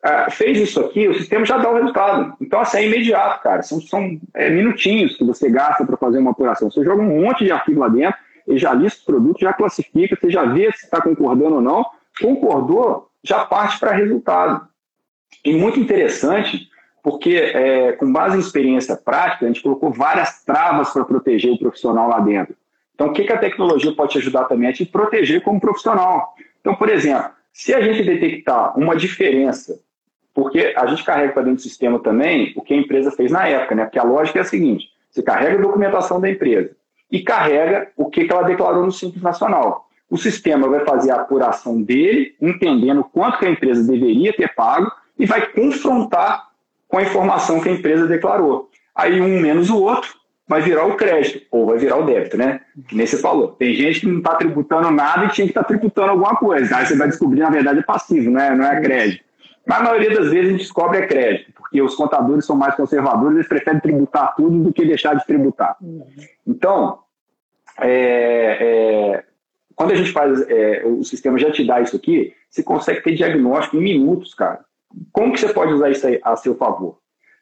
[0.03, 2.35] Ah, fez isso aqui, o sistema já dá o resultado.
[2.39, 3.61] Então, assim, é imediato, cara.
[3.63, 6.69] São, são é, minutinhos que você gasta para fazer uma apuração.
[6.69, 10.17] Você joga um monte de arquivo lá dentro, ele já lista o produto, já classifica,
[10.19, 11.85] você já vê se está concordando ou não.
[12.21, 14.67] Concordou, já parte para resultado.
[15.43, 16.69] E muito interessante,
[17.03, 21.59] porque é, com base em experiência prática, a gente colocou várias travas para proteger o
[21.59, 22.55] profissional lá dentro.
[22.95, 24.69] Então, o que, que a tecnologia pode te ajudar também?
[24.69, 26.33] É te proteger como profissional.
[26.61, 29.79] Então, por exemplo, se a gente detectar uma diferença,
[30.37, 33.47] porque a gente carrega para dentro do sistema também o que a empresa fez na
[33.47, 33.85] época, né?
[33.85, 36.69] Porque a lógica é a seguinte: você carrega a documentação da empresa,
[37.11, 39.87] e carrega o que, que ela declarou no Simples Nacional.
[40.07, 44.91] O sistema vai fazer a apuração dele, entendendo quanto que a empresa deveria ter pago
[45.17, 46.49] e vai confrontar
[46.87, 48.69] com a informação que a empresa declarou.
[48.95, 50.13] Aí um menos o outro
[50.47, 52.61] vai virar o crédito, ou vai virar o débito, né?
[52.87, 53.53] Que nem você falou.
[53.53, 56.77] Tem gente que não está tributando nada e tinha que estar tá tributando alguma coisa.
[56.77, 58.51] Aí você vai descobrir, na verdade, é passivo, né?
[58.51, 59.25] não é crédito.
[59.67, 62.73] Mas a maioria das vezes a gente descobre é crédito, porque os contadores são mais
[62.75, 65.75] conservadores, eles preferem tributar tudo do que deixar de tributar.
[65.81, 66.05] Uhum.
[66.47, 66.99] Então,
[67.79, 69.23] é, é,
[69.75, 73.13] quando a gente faz, é, o sistema já te dá isso aqui, você consegue ter
[73.13, 74.61] diagnóstico em minutos, cara.
[75.11, 76.99] Como que você pode usar isso a seu favor?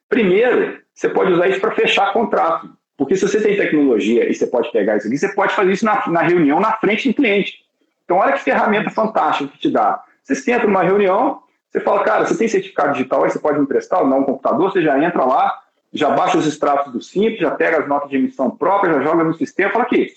[0.10, 2.70] Primeiro, você pode usar isso para fechar contrato.
[2.98, 5.86] Porque se você tem tecnologia e você pode pegar isso aqui, você pode fazer isso
[5.86, 7.60] na, na reunião na frente do cliente.
[8.04, 10.04] Então, olha que ferramenta fantástica que te dá.
[10.24, 11.42] Você entra numa reunião,
[11.76, 14.72] você fala, cara, você tem certificado digital aí, você pode emprestar ou não um computador,
[14.72, 15.62] você já entra lá,
[15.92, 19.26] já baixa os extratos do Simples, já pega as notas de emissão própria, já joga
[19.26, 20.14] no sistema, fala aqui,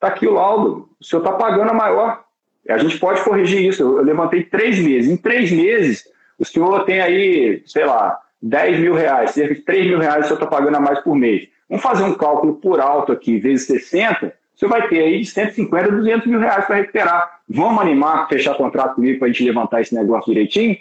[0.00, 2.24] tá aqui o laudo, o senhor está pagando a maior.
[2.66, 3.82] A gente pode corrigir isso.
[3.82, 5.08] Eu, eu levantei três meses.
[5.08, 6.04] Em três meses,
[6.38, 10.28] o senhor tem aí, sei lá, 10 mil reais, cerca de 3 mil reais o
[10.28, 11.48] senhor está pagando a mais por mês.
[11.68, 15.88] Vamos fazer um cálculo por alto aqui, vezes 60, você vai ter aí de 150
[15.88, 17.40] a 200 mil reais para recuperar.
[17.48, 20.78] Vamos animar, fechar contrato comigo para a gente levantar esse negócio direitinho?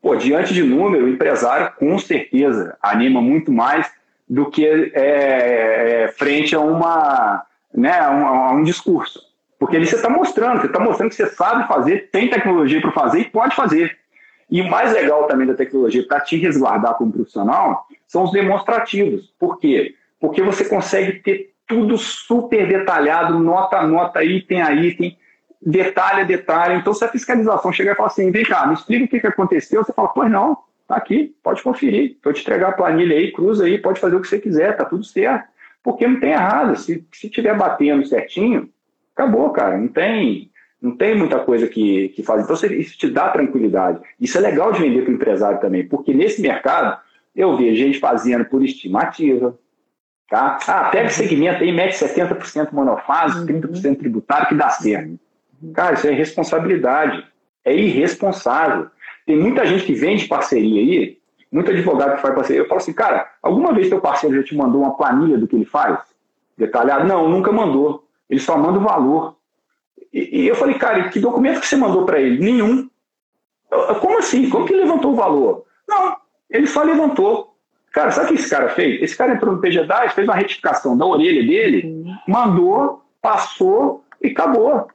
[0.00, 3.90] Pô, diante de número, o empresário com certeza anima muito mais
[4.28, 7.44] do que é, é, frente a uma
[7.74, 9.20] né, a um, a um discurso.
[9.58, 12.92] Porque ali você está mostrando, você está mostrando que você sabe fazer, tem tecnologia para
[12.92, 13.96] fazer e pode fazer.
[14.48, 19.34] E o mais legal também da tecnologia para te resguardar como profissional são os demonstrativos.
[19.38, 19.94] Por quê?
[20.20, 25.16] Porque você consegue ter tudo super detalhado, nota a nota, item a item,
[25.60, 26.74] detalhe a detalhe.
[26.76, 29.26] Então, se a fiscalização chegar e falar assim, vem cá, me explica o que, que
[29.26, 30.56] aconteceu, você fala, pois não,
[30.88, 32.16] tá aqui, pode conferir.
[32.24, 34.84] Vou te entregar a planilha aí, cruza aí, pode fazer o que você quiser, tá
[34.86, 35.46] tudo certo.
[35.82, 36.74] Porque não tem errado.
[36.76, 38.68] Se, se tiver batendo certinho,
[39.14, 39.76] acabou, cara.
[39.76, 40.50] Não tem,
[40.80, 42.44] não tem muita coisa que, que fazer.
[42.44, 44.00] Então, isso te dá tranquilidade.
[44.18, 46.98] Isso é legal de vender para o empresário também, porque nesse mercado
[47.36, 49.56] eu vejo gente fazendo por estimativa,
[50.28, 50.58] Tá?
[50.66, 55.18] Ah, pega segmento aí, mete 70% monofásico, 30% tributário, que dá certo.
[55.72, 57.26] Cara, isso é responsabilidade.
[57.64, 58.88] É irresponsável.
[59.26, 61.18] Tem muita gente que vende parceria aí,
[61.50, 62.62] muito advogado que faz parceria.
[62.62, 65.56] Eu falo assim, cara, alguma vez teu parceiro já te mandou uma planilha do que
[65.56, 65.98] ele faz?
[66.56, 67.06] Detalhado?
[67.06, 68.06] Não, nunca mandou.
[68.28, 69.36] Ele só manda o valor.
[70.12, 72.38] E, e eu falei, cara, que documento que você mandou para ele?
[72.38, 72.88] Nenhum.
[73.70, 74.48] Eu, como assim?
[74.50, 75.64] Como que ele levantou o valor?
[75.88, 76.16] Não,
[76.50, 77.57] ele só levantou.
[77.92, 79.02] Cara, sabe o que esse cara fez?
[79.02, 84.88] Esse cara entrou no PG10, fez uma retificação da orelha dele, mandou, passou e acabou.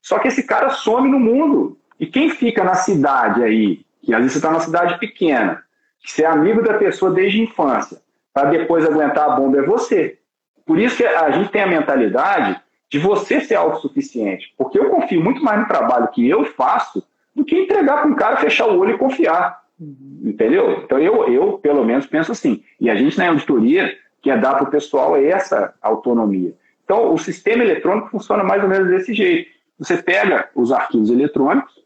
[0.00, 1.76] Só que esse cara some no mundo.
[2.00, 5.62] E quem fica na cidade aí, que às vezes você está numa cidade pequena,
[6.00, 7.98] que você é amigo da pessoa desde a infância,
[8.32, 10.18] para depois aguentar a bomba é você.
[10.64, 14.54] Por isso que a gente tem a mentalidade de você ser autossuficiente.
[14.56, 18.14] Porque eu confio muito mais no trabalho que eu faço do que entregar para um
[18.14, 19.62] cara, fechar o olho e confiar.
[19.80, 20.82] Entendeu?
[20.84, 22.62] Então eu, eu, pelo menos, penso assim.
[22.80, 26.54] E a gente na auditoria quer dar para o pessoal essa autonomia.
[26.84, 29.50] Então, o sistema eletrônico funciona mais ou menos desse jeito.
[29.78, 31.78] Você pega os arquivos eletrônicos,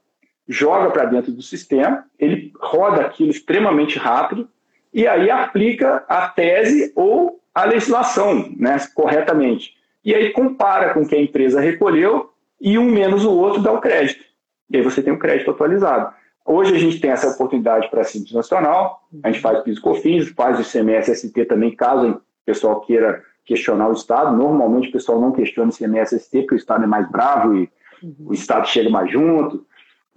[0.48, 4.48] joga para dentro do sistema, ele roda aquilo extremamente rápido
[4.92, 9.74] e aí aplica a tese ou a legislação né, corretamente.
[10.04, 12.30] E aí compara com o que a empresa recolheu
[12.60, 14.24] e um menos o outro dá o crédito.
[14.70, 16.14] E aí você tem o crédito atualizado.
[16.44, 20.30] Hoje a gente tem essa oportunidade para a Simples Nacional, a gente faz PIS COFINS,
[20.30, 24.36] faz o ICMS ST também, caso o pessoal queira questionar o Estado.
[24.36, 27.70] Normalmente o pessoal não questiona o ICMS ST, porque o Estado é mais bravo e
[28.02, 28.14] uhum.
[28.26, 29.64] o Estado chega mais junto.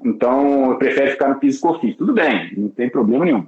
[0.03, 1.95] Então, prefere ficar no PIS e COFINS.
[1.95, 3.47] Tudo bem, não tem problema nenhum.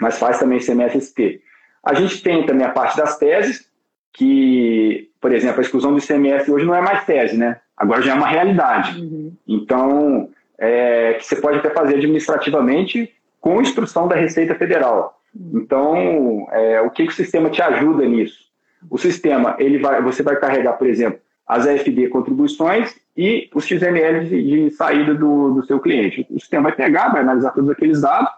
[0.00, 1.40] Mas faz também ICMS-ST.
[1.84, 3.70] A gente tem também a parte das teses,
[4.12, 7.60] que, por exemplo, a exclusão do ICMS hoje não é mais tese, né?
[7.76, 9.00] Agora já é uma realidade.
[9.00, 9.32] Uhum.
[9.46, 10.28] Então,
[10.62, 15.20] é, que você pode até fazer administrativamente com instrução da Receita Federal.
[15.52, 18.44] Então, é, o que, que o sistema te ajuda nisso?
[18.88, 24.28] O sistema, ele vai, você vai carregar, por exemplo, as AFD contribuições e os XML
[24.28, 26.24] de, de saída do, do seu cliente.
[26.30, 28.30] O sistema vai pegar, vai analisar todos aqueles dados,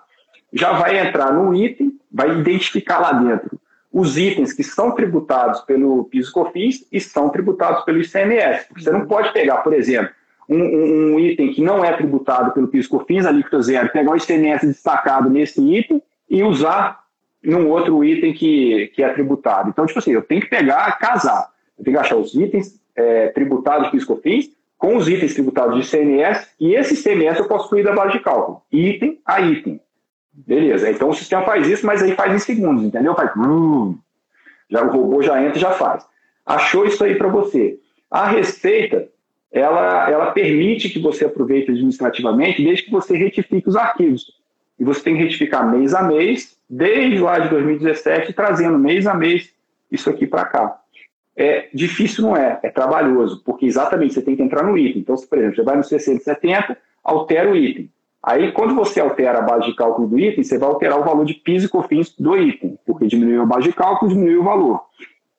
[0.50, 3.60] já vai entrar no item, vai identificar lá dentro
[3.92, 8.66] os itens que são tributados pelo PIS/COFINS e são tributados pelo ICMS.
[8.76, 10.10] Você não pode pegar, por exemplo,
[10.48, 15.30] um, um, item que não é tributado pelo PIS/COFINS, alíquota zero, pegar o ICMS destacado
[15.30, 17.04] nesse item e usar
[17.42, 19.68] num outro item que, que é tributado.
[19.68, 21.50] Então, tipo assim, eu tenho que pegar, casar.
[21.78, 25.86] Eu tenho que achar os itens é, tributados de PIS/COFINS com os itens tributados de
[25.86, 29.80] ICMS, e esse ICMS eu posso excluir da base de cálculo, item a item.
[30.30, 33.14] Beleza, então o sistema faz isso, mas aí faz em segundos, entendeu?
[33.14, 33.30] Faz.
[34.68, 36.04] Já, o robô já entra e já faz.
[36.44, 37.78] Achou isso aí para você.
[38.10, 39.08] A receita,
[39.54, 44.30] ela, ela permite que você aproveite administrativamente, desde que você retifique os arquivos.
[44.78, 49.14] E você tem que retificar mês a mês, desde lá de 2017, trazendo mês a
[49.14, 49.50] mês
[49.90, 50.80] isso aqui para cá
[51.36, 55.00] é difícil não é, é trabalhoso, porque exatamente você tem que entrar no item.
[55.00, 57.90] Então, por exemplo, você vai no 670, altera o item.
[58.22, 61.24] Aí, quando você altera a base de cálculo do item, você vai alterar o valor
[61.26, 64.80] de PIS e COFINS do item, porque diminuiu a base de cálculo, diminuiu o valor.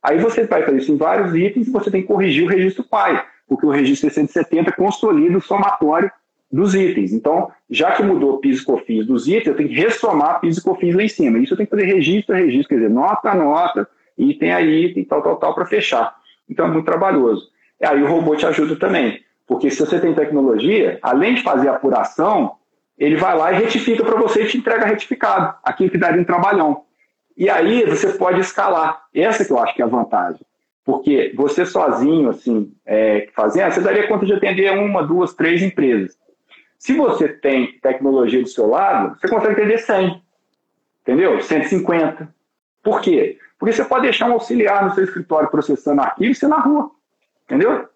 [0.03, 2.83] Aí você vai fazer isso em vários itens e você tem que corrigir o registro
[2.83, 6.11] pai, porque o registro 670 consolida o somatório
[6.51, 7.11] dos itens.
[7.11, 10.63] Então, já que mudou PIS e COFINS dos itens, eu tenho que ressomar PIS e
[10.63, 11.37] COFINS lá em cima.
[11.39, 13.87] Isso eu tenho que fazer registro a registro, quer dizer, nota a nota,
[14.17, 16.15] item a item, tal, tal, tal, para fechar.
[16.49, 17.49] Então é muito trabalhoso.
[17.81, 21.67] E aí o robô te ajuda também, porque se você tem tecnologia, além de fazer
[21.67, 22.55] apuração,
[22.97, 26.25] ele vai lá e retifica para você e te entrega retificado, aquilo que daria um
[26.25, 26.83] trabalhão.
[27.35, 29.01] E aí você pode escalar.
[29.13, 30.39] Essa que eu acho que é a vantagem.
[30.85, 36.15] Porque você sozinho, assim, é, fazendo, você daria conta de atender uma, duas, três empresas.
[36.77, 40.21] Se você tem tecnologia do seu lado, você consegue atender 100.
[41.01, 41.41] Entendeu?
[41.41, 42.33] 150.
[42.83, 43.39] Por quê?
[43.57, 46.91] Porque você pode deixar um auxiliar no seu escritório processando arquivo e você na rua.
[47.45, 47.89] Entendeu?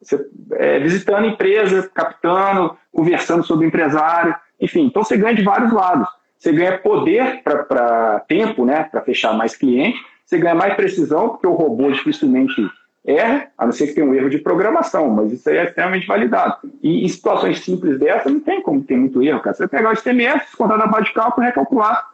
[0.00, 4.86] Você, é, visitando empresa, captando, conversando sobre empresário, enfim.
[4.86, 6.08] Então você ganha de vários lados.
[6.36, 9.96] Você ganha poder para tempo, né, para fechar mais cliente.
[10.32, 12.66] Você ganha mais precisão, porque o robô dificilmente
[13.04, 16.06] erra, a não ser que tenha um erro de programação, mas isso aí é extremamente
[16.06, 16.56] validado.
[16.82, 19.54] E em situações simples dessa, não tem como ter muito erro, cara.
[19.54, 22.08] Você pegar o STMS, contar na base de cálculo recalcular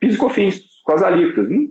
[0.00, 1.48] PIS e COFINS com as alíquotas.
[1.48, 1.68] Não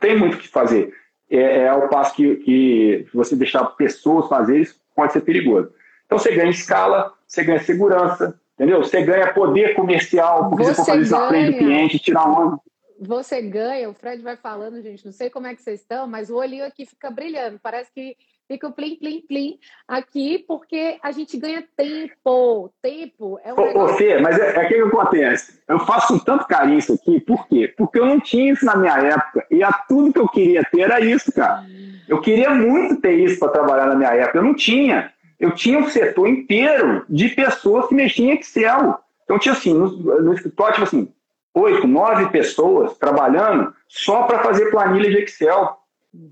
[0.00, 0.92] tem muito o que fazer.
[1.30, 5.70] É, é ao passo que, que você deixar pessoas fazer isso pode ser perigoso.
[6.06, 8.82] Então você ganha escala, você ganha segurança, entendeu?
[8.82, 12.58] Você ganha poder comercial, porque você, você pode fazer isso frente do cliente, tirar onda.
[13.00, 16.30] Você ganha, o Fred vai falando, gente, não sei como é que vocês estão, mas
[16.30, 17.60] o olhinho aqui fica brilhando.
[17.62, 18.16] Parece que
[18.48, 22.72] fica o plim, plim, plim aqui, porque a gente ganha tempo.
[22.82, 23.56] Tempo é um.
[23.56, 25.60] Ô, ô Fê, mas é, é que acontece.
[25.68, 27.72] Eu faço tanto carinho isso aqui, por quê?
[27.76, 29.46] Porque eu não tinha isso na minha época.
[29.50, 31.64] E a tudo que eu queria ter era isso, cara.
[32.08, 34.38] Eu queria muito ter isso para trabalhar na minha época.
[34.38, 35.12] Eu não tinha.
[35.38, 38.98] Eu tinha um setor inteiro de pessoas que mexiam em Excel.
[39.24, 39.88] Então tinha assim, no,
[40.22, 41.12] no escritório, tipo assim,
[41.58, 45.76] oito, nove pessoas trabalhando só para fazer planilha de Excel.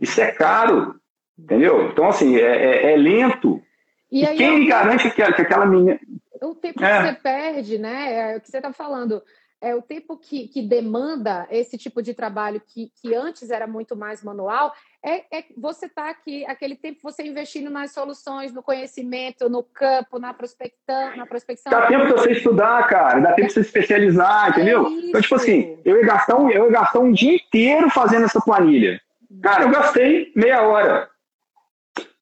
[0.00, 0.94] Isso é caro,
[1.38, 1.88] entendeu?
[1.88, 3.62] Então, assim, é, é, é lento.
[4.10, 5.98] E, e quem me garante que, que aquela menina.
[6.42, 6.98] O tempo é.
[6.98, 8.32] que você perde, né?
[8.32, 9.22] É o que você está falando
[9.66, 13.96] é, o tempo que, que demanda esse tipo de trabalho que, que antes era muito
[13.96, 19.50] mais manual, é, é você está aqui, aquele tempo você investindo nas soluções, no conhecimento,
[19.50, 21.16] no campo, na prospecção.
[21.16, 21.72] Na prospecção.
[21.72, 24.86] Dá tempo de você estudar, cara, dá tempo de você se especializar, entendeu?
[24.86, 28.24] É então, tipo assim, eu ia, gastar um, eu ia gastar um dia inteiro fazendo
[28.24, 29.00] essa planilha.
[29.42, 31.10] Cara, eu gastei meia hora.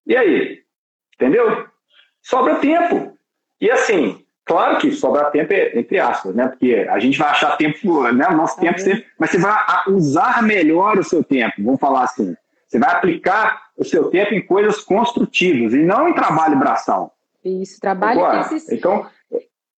[0.07, 0.63] E aí?
[1.15, 1.69] Entendeu?
[2.23, 3.19] Sobra tempo.
[3.61, 6.49] E assim, Claro que sobrar tempo é entre aspas, né?
[6.49, 8.29] Porque a gente vai achar tempo, né?
[8.29, 9.57] O nosso tempo sempre, mas você vai
[9.89, 12.37] usar melhor o seu tempo, vamos falar assim.
[12.69, 17.15] Você vai aplicar o seu tempo em coisas construtivas e não em trabalho braçal.
[17.45, 18.75] Isso, trabalho Agora, que se...
[18.75, 19.07] Então,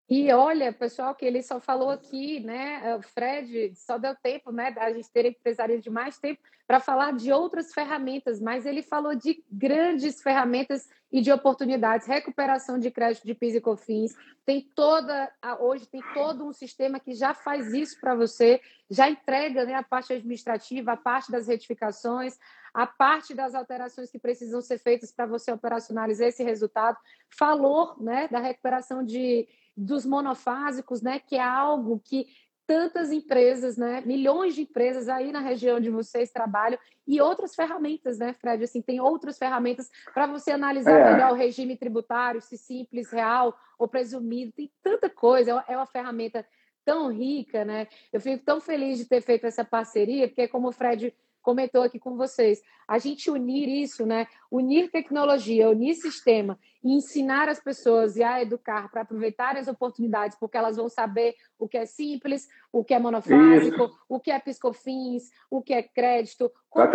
[0.08, 2.94] e olha, pessoal, que ele só falou aqui, né?
[2.94, 4.72] O Fred só deu tempo, né?
[4.78, 9.16] A gente ter empresário de mais tempo para falar de outras ferramentas, mas ele falou
[9.16, 14.14] de grandes ferramentas e de oportunidades, recuperação de crédito de PIS e COFINS.
[14.44, 19.64] Tem toda, hoje tem todo um sistema que já faz isso para você, já entrega
[19.64, 22.36] né, a parte administrativa, a parte das retificações,
[22.74, 26.96] a parte das alterações que precisam ser feitas para você operacionalizar esse resultado.
[27.30, 32.26] Falou né, da recuperação de dos monofásicos, né, que é algo que
[32.66, 38.18] tantas empresas, né, milhões de empresas aí na região de vocês trabalham e outras ferramentas,
[38.18, 38.64] né, Fred?
[38.64, 41.12] Assim, tem outras ferramentas para você analisar é.
[41.12, 44.52] melhor o regime tributário, se simples, real ou presumido.
[44.52, 45.64] Tem tanta coisa.
[45.68, 46.44] É uma ferramenta
[46.84, 47.86] tão rica, né?
[48.12, 51.14] Eu fico tão feliz de ter feito essa parceria, porque como o Fred
[51.46, 52.60] comentou aqui com vocês.
[52.88, 54.26] A gente unir isso, né?
[54.50, 60.36] Unir tecnologia, unir sistema e ensinar as pessoas e a educar para aproveitar as oportunidades,
[60.40, 63.98] porque elas vão saber o que é simples, o que é monofásico, isso.
[64.08, 66.88] o que é piscofins, o que é crédito, como,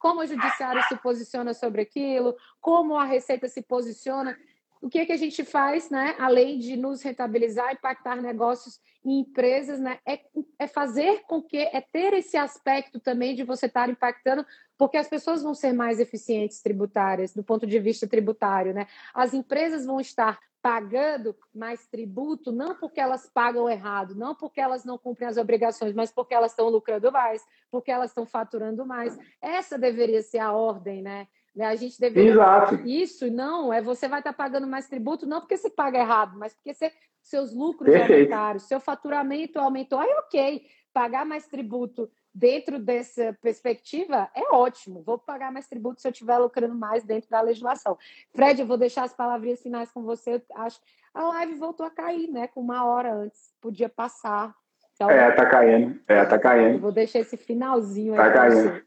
[0.00, 4.36] como o judiciário se posiciona sobre aquilo, como a Receita se posiciona
[4.82, 9.20] o que, é que a gente faz, né, além de nos rentabilizar, impactar negócios e
[9.20, 10.20] empresas, né, é,
[10.58, 14.44] é fazer com que, é ter esse aspecto também de você estar impactando,
[14.76, 18.88] porque as pessoas vão ser mais eficientes tributárias, do ponto de vista tributário, né?
[19.14, 24.84] As empresas vão estar pagando mais tributo, não porque elas pagam errado, não porque elas
[24.84, 29.18] não cumprem as obrigações, mas porque elas estão lucrando mais, porque elas estão faturando mais.
[29.40, 31.28] Essa deveria ser a ordem, né?
[31.54, 31.66] Né?
[31.66, 32.32] A gente deveria.
[32.32, 32.74] Exato.
[32.86, 36.54] Isso, não, é você vai estar pagando mais tributo, não porque você paga errado, mas
[36.54, 36.90] porque você,
[37.20, 38.12] seus lucros Perfeito.
[38.12, 39.98] aumentaram, seu faturamento aumentou.
[39.98, 45.02] Aí, ok, pagar mais tributo dentro dessa perspectiva é ótimo.
[45.02, 47.98] Vou pagar mais tributo se eu estiver lucrando mais dentro da legislação.
[48.32, 50.34] Fred, eu vou deixar as palavrinhas finais com você.
[50.34, 50.80] Eu acho
[51.14, 52.48] a live voltou a cair, né?
[52.48, 53.52] Com uma hora antes.
[53.60, 54.54] Podia passar.
[54.94, 56.00] Então, é, tá caindo.
[56.08, 56.80] É, tá caindo.
[56.80, 58.32] vou deixar esse finalzinho tá aí.
[58.32, 58.82] Tá caindo.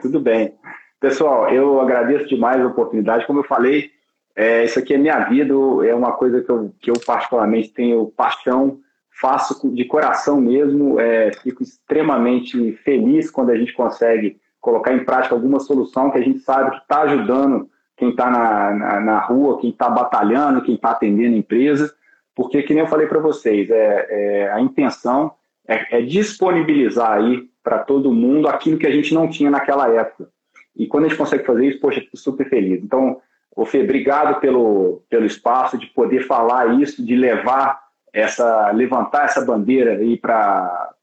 [0.02, 0.58] Tudo bem.
[1.04, 3.26] Pessoal, eu agradeço demais a oportunidade.
[3.26, 3.90] Como eu falei,
[4.34, 5.52] é, isso aqui é minha vida,
[5.86, 8.78] é uma coisa que eu, que eu particularmente tenho paixão,
[9.20, 15.34] faço de coração mesmo, é, fico extremamente feliz quando a gente consegue colocar em prática
[15.34, 19.60] alguma solução que a gente sabe que está ajudando quem está na, na, na, rua,
[19.60, 21.94] quem está batalhando, quem está atendendo a empresa,
[22.34, 25.34] porque, que nem eu falei para vocês, é, é, a intenção
[25.68, 30.32] é, é disponibilizar aí para todo mundo aquilo que a gente não tinha naquela época.
[30.76, 32.82] E quando a gente consegue fazer isso, poxa, fico super feliz.
[32.82, 33.20] Então,
[33.54, 37.80] ô Fê, obrigado pelo, pelo espaço de poder falar isso, de levar
[38.12, 40.94] essa, levantar essa bandeira aí para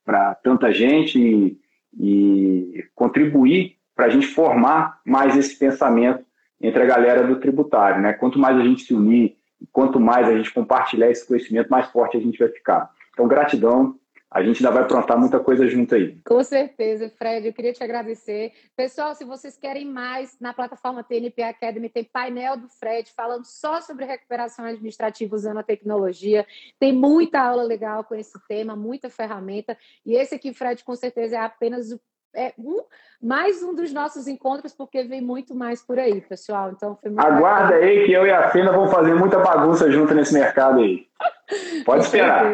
[0.44, 1.60] tanta gente e,
[2.00, 6.24] e contribuir para a gente formar mais esse pensamento
[6.60, 8.02] entre a galera do tributário.
[8.02, 8.14] Né?
[8.14, 9.36] Quanto mais a gente se unir,
[9.72, 12.90] quanto mais a gente compartilhar esse conhecimento, mais forte a gente vai ficar.
[13.14, 13.96] Então, gratidão
[14.32, 16.18] a gente ainda vai aprontar muita coisa junto aí.
[16.26, 18.54] Com certeza, Fred, eu queria te agradecer.
[18.78, 23.82] Pessoal, se vocês querem mais, na plataforma TNP Academy tem painel do Fred falando só
[23.82, 26.48] sobre recuperação administrativa usando a tecnologia.
[26.80, 29.78] Tem muita aula legal com esse tema, muita ferramenta.
[30.06, 32.00] E esse aqui, Fred, com certeza é apenas o
[32.34, 32.84] é um,
[33.22, 36.72] mais um dos nossos encontros, porque vem muito mais por aí, pessoal.
[36.72, 37.76] Então, Aguarda bacana.
[37.86, 41.08] aí que eu e a Fina vamos fazer muita bagunça junto nesse mercado aí.
[41.86, 42.46] Pode esperar.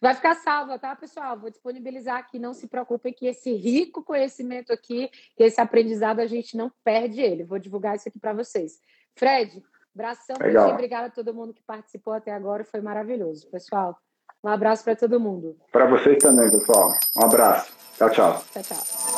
[0.00, 1.38] Vai ficar salva, tá, pessoal?
[1.38, 2.38] Vou disponibilizar aqui.
[2.38, 7.44] Não se preocupem que esse rico conhecimento aqui, esse aprendizado, a gente não perde ele.
[7.44, 8.78] Vou divulgar isso aqui para vocês.
[9.14, 9.62] Fred,
[9.94, 10.36] abração.
[10.70, 12.64] Obrigada a todo mundo que participou até agora.
[12.64, 13.98] Foi maravilhoso, pessoal.
[14.46, 15.56] Um abraço para todo mundo.
[15.72, 16.96] Para vocês também, pessoal.
[17.16, 17.72] Um abraço.
[17.98, 18.44] Tchau, tchau.
[18.52, 19.15] Tchau, tchau.